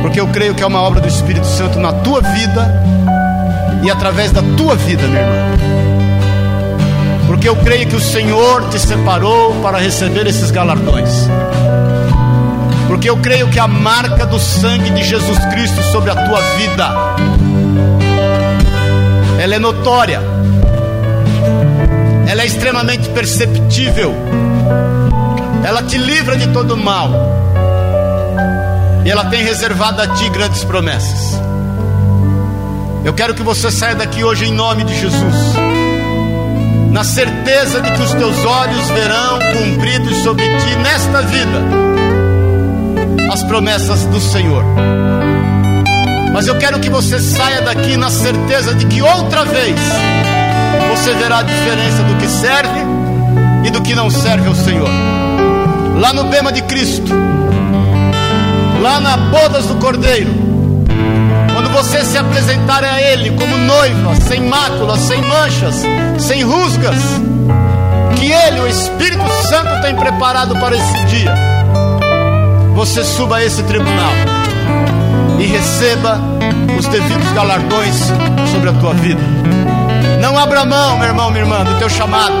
[0.00, 2.82] porque eu creio que é uma obra do Espírito Santo na tua vida
[3.82, 5.52] e através da tua vida, meu irmão.
[7.26, 11.28] Porque eu creio que o Senhor te separou para receber esses galardões
[12.92, 16.90] porque eu creio que a marca do sangue de Jesus Cristo sobre a tua vida,
[19.40, 20.20] ela é notória,
[22.28, 24.14] ela é extremamente perceptível,
[25.64, 27.08] ela te livra de todo mal,
[29.06, 31.40] e ela tem reservado a ti grandes promessas.
[33.06, 35.54] Eu quero que você saia daqui hoje em nome de Jesus,
[36.90, 41.91] na certeza de que os teus olhos verão cumpridos sobre ti nesta vida
[43.32, 44.62] as promessas do Senhor.
[46.34, 49.80] Mas eu quero que você saia daqui na certeza de que outra vez
[50.90, 52.80] você verá a diferença do que serve
[53.64, 54.88] e do que não serve ao Senhor.
[55.98, 57.10] Lá no bema de Cristo,
[58.82, 60.30] lá na bodas do Cordeiro,
[61.54, 65.82] quando você se apresentar a Ele como noiva, sem máculas, sem manchas,
[66.18, 66.98] sem rusgas,
[68.16, 71.51] que Ele, o Espírito Santo, tem preparado para esse dia
[72.74, 74.12] você suba a esse tribunal
[75.38, 76.20] e receba
[76.78, 77.96] os devidos galardões
[78.50, 79.20] sobre a tua vida.
[80.20, 82.34] Não abra mão, meu irmão, minha irmã, do teu chamado.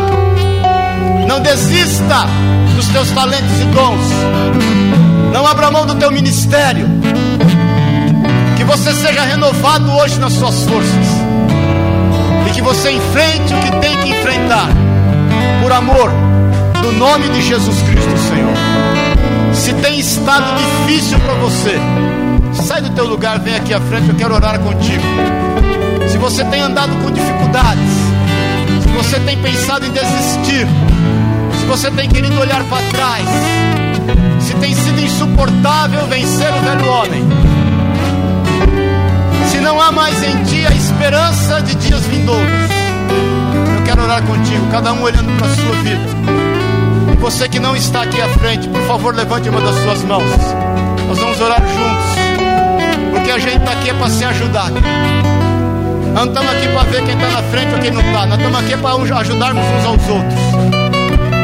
[1.26, 2.26] Não desista
[2.76, 4.06] dos teus talentos e dons.
[5.32, 6.86] Não abra mão do teu ministério.
[8.56, 11.06] Que você seja renovado hoje nas suas forças.
[12.48, 14.68] E que você enfrente o que tem que enfrentar.
[15.62, 16.10] Por amor
[16.80, 19.01] do nome de Jesus Cristo, Senhor.
[19.54, 21.78] Se tem estado difícil para você,
[22.62, 25.02] sai do teu lugar, vem aqui à frente, eu quero orar contigo.
[26.08, 27.90] Se você tem andado com dificuldades,
[28.82, 30.66] se você tem pensado em desistir,
[31.58, 33.26] se você tem querido olhar para trás,
[34.40, 37.24] se tem sido insuportável vencer o velho homem,
[39.50, 42.70] se não há mais em ti a esperança de dias vindouros,
[43.76, 46.51] eu quero orar contigo, cada um olhando para a sua vida.
[47.22, 50.28] Você que não está aqui à frente, por favor, levante uma das suas mãos.
[51.06, 54.70] Nós vamos orar juntos, porque a gente está aqui é para se ajudar.
[54.72, 58.26] Não estamos aqui para ver quem está na frente ou quem não está.
[58.26, 60.40] Nós estamos aqui para ajudarmos uns aos outros.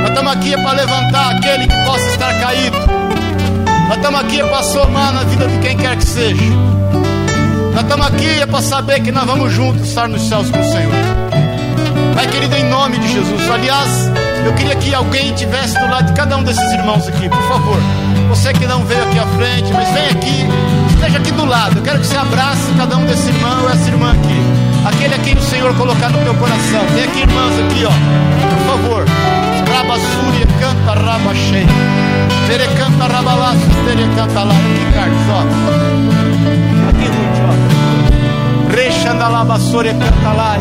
[0.01, 2.77] Nós estamos aqui para levantar aquele que possa estar caído.
[3.87, 6.45] Nós estamos aqui para somar na vida de quem quer que seja.
[7.73, 10.65] Nós estamos aqui é para saber que nós vamos juntos estar nos céus com o
[10.65, 10.93] Senhor.
[12.17, 13.49] Pai querido, em nome de Jesus.
[13.49, 14.11] Aliás,
[14.45, 17.79] eu queria que alguém tivesse do lado de cada um desses irmãos aqui, por favor.
[18.29, 20.47] Você que não veio aqui à frente, mas vem aqui,
[20.95, 21.79] esteja aqui do lado.
[21.79, 24.69] Eu quero que você abrace cada um desse irmão ou essa irmã aqui.
[24.87, 26.81] Aquele a quem o Senhor colocar no teu coração.
[26.95, 27.91] Tem aqui irmãs aqui, ó.
[28.51, 29.05] Por favor.
[29.71, 31.67] Rabassúria, canta rabaxei.
[32.47, 34.55] Tere canta rabalaço, tere canta lá.
[34.55, 35.43] Aqui, Carlos, ó.
[36.89, 38.75] Aqui, Ruth, ó.
[38.75, 40.57] Rechandalabassúria, canta lá.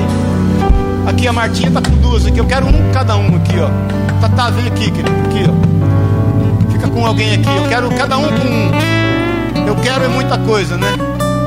[1.07, 2.37] Aqui a Martinha tá com duas aqui.
[2.37, 3.69] Eu quero um cada um aqui, ó.
[4.19, 5.15] Tá, tá, vem aqui, querido.
[5.25, 6.69] Aqui, ó.
[6.69, 7.49] Fica com alguém aqui.
[7.49, 9.67] Eu quero cada um com um.
[9.67, 10.93] Eu quero é muita coisa, né?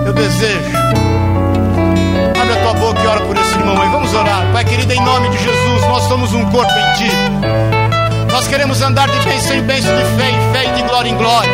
[0.07, 0.77] Eu desejo.
[2.41, 3.91] Abre a tua boca e ora por esse irmão aí.
[3.91, 4.51] Vamos orar.
[4.51, 7.11] Pai querido, em nome de Jesus, nós somos um corpo em ti.
[8.33, 11.17] Nós queremos andar de bênção em bênção, de fé em fé e de glória em
[11.17, 11.53] glória.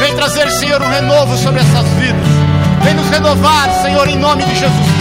[0.00, 2.28] Vem trazer, Senhor, um renovo sobre essas vidas.
[2.82, 4.95] Vem nos renovar, Senhor, em nome de Jesus.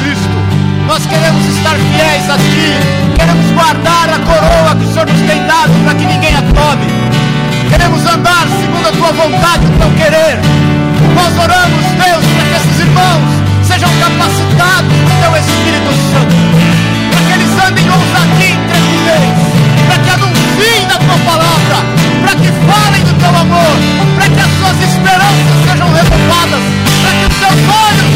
[0.87, 5.41] Nós queremos estar fiéis a Ti, queremos guardar a coroa que o Senhor nos tem
[5.47, 6.87] dado para que ninguém a tome.
[7.69, 10.39] Queremos andar segundo a Tua vontade, o Teu querer.
[11.15, 16.35] Nós oramos, Deus, para que esses irmãos sejam capacitados pelo Teu Espírito Santo,
[17.09, 19.33] para que eles andem ousadia e intrepidez,
[19.89, 21.77] para que anunciem da Tua palavra,
[22.21, 23.75] para que falem do Teu amor,
[24.15, 28.13] para que as suas esperanças sejam renovadas, para que os seus olhos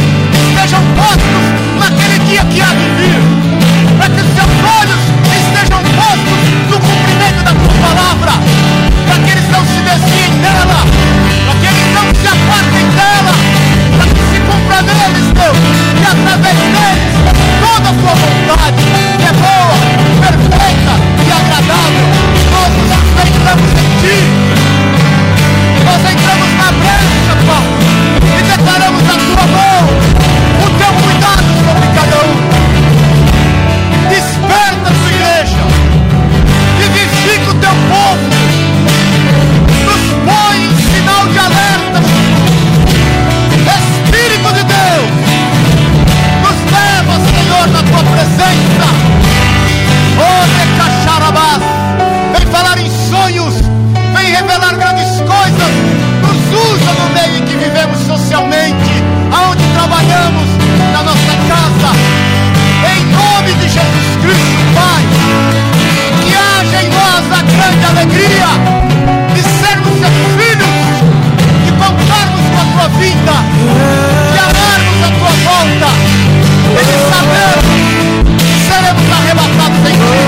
[0.57, 1.45] sejam postos
[1.77, 3.21] naquele dia que há de vir,
[3.99, 4.49] para que os seus
[4.81, 8.33] olhos estejam postos no cumprimento da tua palavra,
[9.05, 10.81] para que eles não se desviem dela,
[11.45, 13.33] para que eles não se apartem dela,
[13.93, 15.57] para que se cumpra neles, Deus,
[15.93, 17.13] e através deles
[17.61, 19.77] toda a tua vontade, que é boa,
[20.17, 22.09] perfeita e agradável.
[22.49, 24.49] Nós nos aceitamos em ti.
[25.85, 27.78] Nós entramos na brecha, Pai
[28.37, 29.81] e declaramos a tua mão,
[30.63, 32.37] o teu cuidado sobre cada um.
[34.09, 35.61] Desperta a tua igreja
[36.77, 38.25] e vivifica o teu povo.
[39.85, 41.99] Nos põe um sinal de alerta.
[43.79, 45.09] Espírito de Deus,
[46.41, 48.85] nos leva, Senhor, na tua presença.
[50.17, 50.43] Oh,
[50.77, 51.63] Cacharabás,
[52.37, 53.55] vem falar em sonhos,
[54.15, 55.71] vem revelar grandes coisas,
[56.21, 56.39] nos
[56.71, 57.28] usa no meio
[58.09, 60.49] socialmente, aonde trabalhamos,
[60.93, 61.89] na nossa casa.
[62.89, 65.03] Em nome de Jesus Cristo, Pai,
[66.23, 68.49] que haja em nós a grande alegria
[69.35, 70.75] de sermos seus filhos,
[71.65, 73.35] de contarmos com a tua vida,
[74.33, 75.89] de amarmos a tua volta
[76.73, 77.77] e de sabermos
[78.41, 80.21] que seremos arrebatados em ti.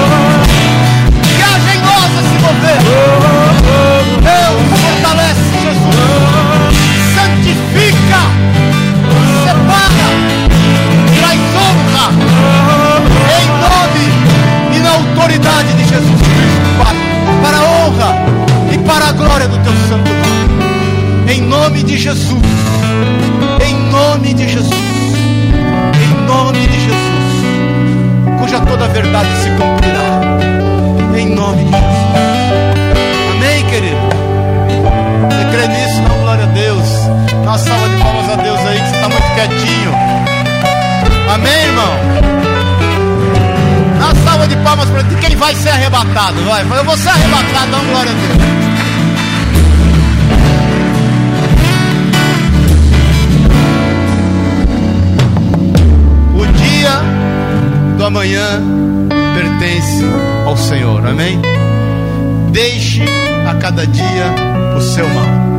[1.35, 4.00] Que haja em nós esse mover.
[15.21, 16.95] autoridade de Jesus Cristo, Pai,
[17.43, 18.15] para a honra
[18.73, 21.31] e para a glória do teu santo nome.
[21.31, 22.41] Em nome de Jesus.
[23.63, 23.90] Em
[46.01, 46.41] arrebatado.
[46.43, 48.31] Vai, eu vou ser arrebatado, dá uma glória a Deus.
[56.35, 57.01] O dia
[57.97, 58.61] do amanhã
[59.35, 60.05] pertence
[60.45, 61.39] ao Senhor, amém?
[62.51, 63.03] Deixe
[63.47, 64.25] a cada dia
[64.75, 65.51] o seu mal.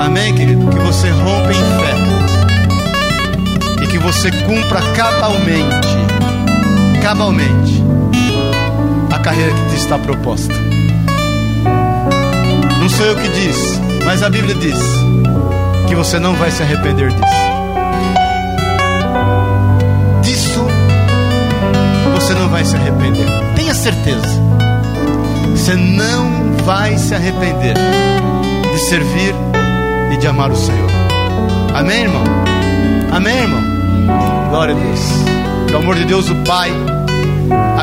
[0.00, 0.68] Amém, querido?
[0.70, 1.94] Que você rompa em fé
[3.82, 5.88] e que você cumpra cabalmente,
[7.02, 7.82] cabalmente,
[9.28, 10.54] carreira que te está proposta.
[12.80, 14.78] Não sou eu que diz, mas a Bíblia diz
[15.86, 17.34] que você não vai se arrepender disso.
[20.22, 20.66] Disso
[22.14, 23.26] você não vai se arrepender.
[23.54, 24.40] Tenha certeza.
[25.50, 27.74] Você não vai se arrepender
[28.72, 29.34] de servir
[30.14, 30.90] e de amar o Senhor.
[31.74, 32.24] Amém, irmão?
[33.12, 33.62] Amém, irmão?
[34.48, 35.00] Glória a Deus.
[35.66, 36.72] Que o amor de Deus, o Pai,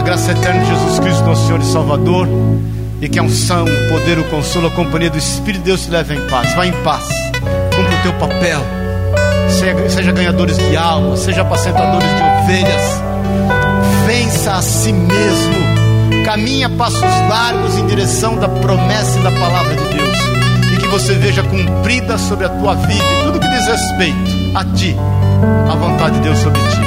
[0.05, 2.27] graça eterna de Jesus Cristo, nosso Senhor e Salvador,
[3.01, 5.89] e que a unção, o poder, o consolo, a companhia do Espírito de Deus te
[5.89, 6.53] leve em paz.
[6.55, 7.07] Vá em paz.
[7.75, 8.61] Cumpra o teu papel.
[9.49, 13.01] Seja, seja ganhadores de alma, seja apacentadores de ovelhas.
[14.05, 15.55] Vença a si mesmo
[16.23, 20.17] caminha passos largos em direção da promessa e da palavra de Deus,
[20.71, 24.63] e que você veja cumprida sobre a tua vida e tudo que diz respeito a
[24.75, 24.95] ti,
[25.69, 26.84] a vontade de Deus sobre ti.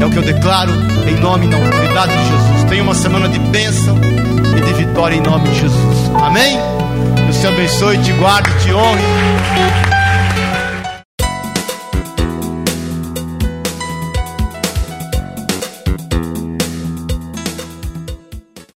[0.00, 0.72] É o que eu declaro
[1.06, 2.64] em nome na autoridade de Jesus.
[2.68, 3.96] Tenha uma semana de bênção
[4.56, 6.10] e de vitória em nome de Jesus.
[6.22, 6.58] Amém?
[7.16, 9.91] Deus te abençoe, te guarde, te honre.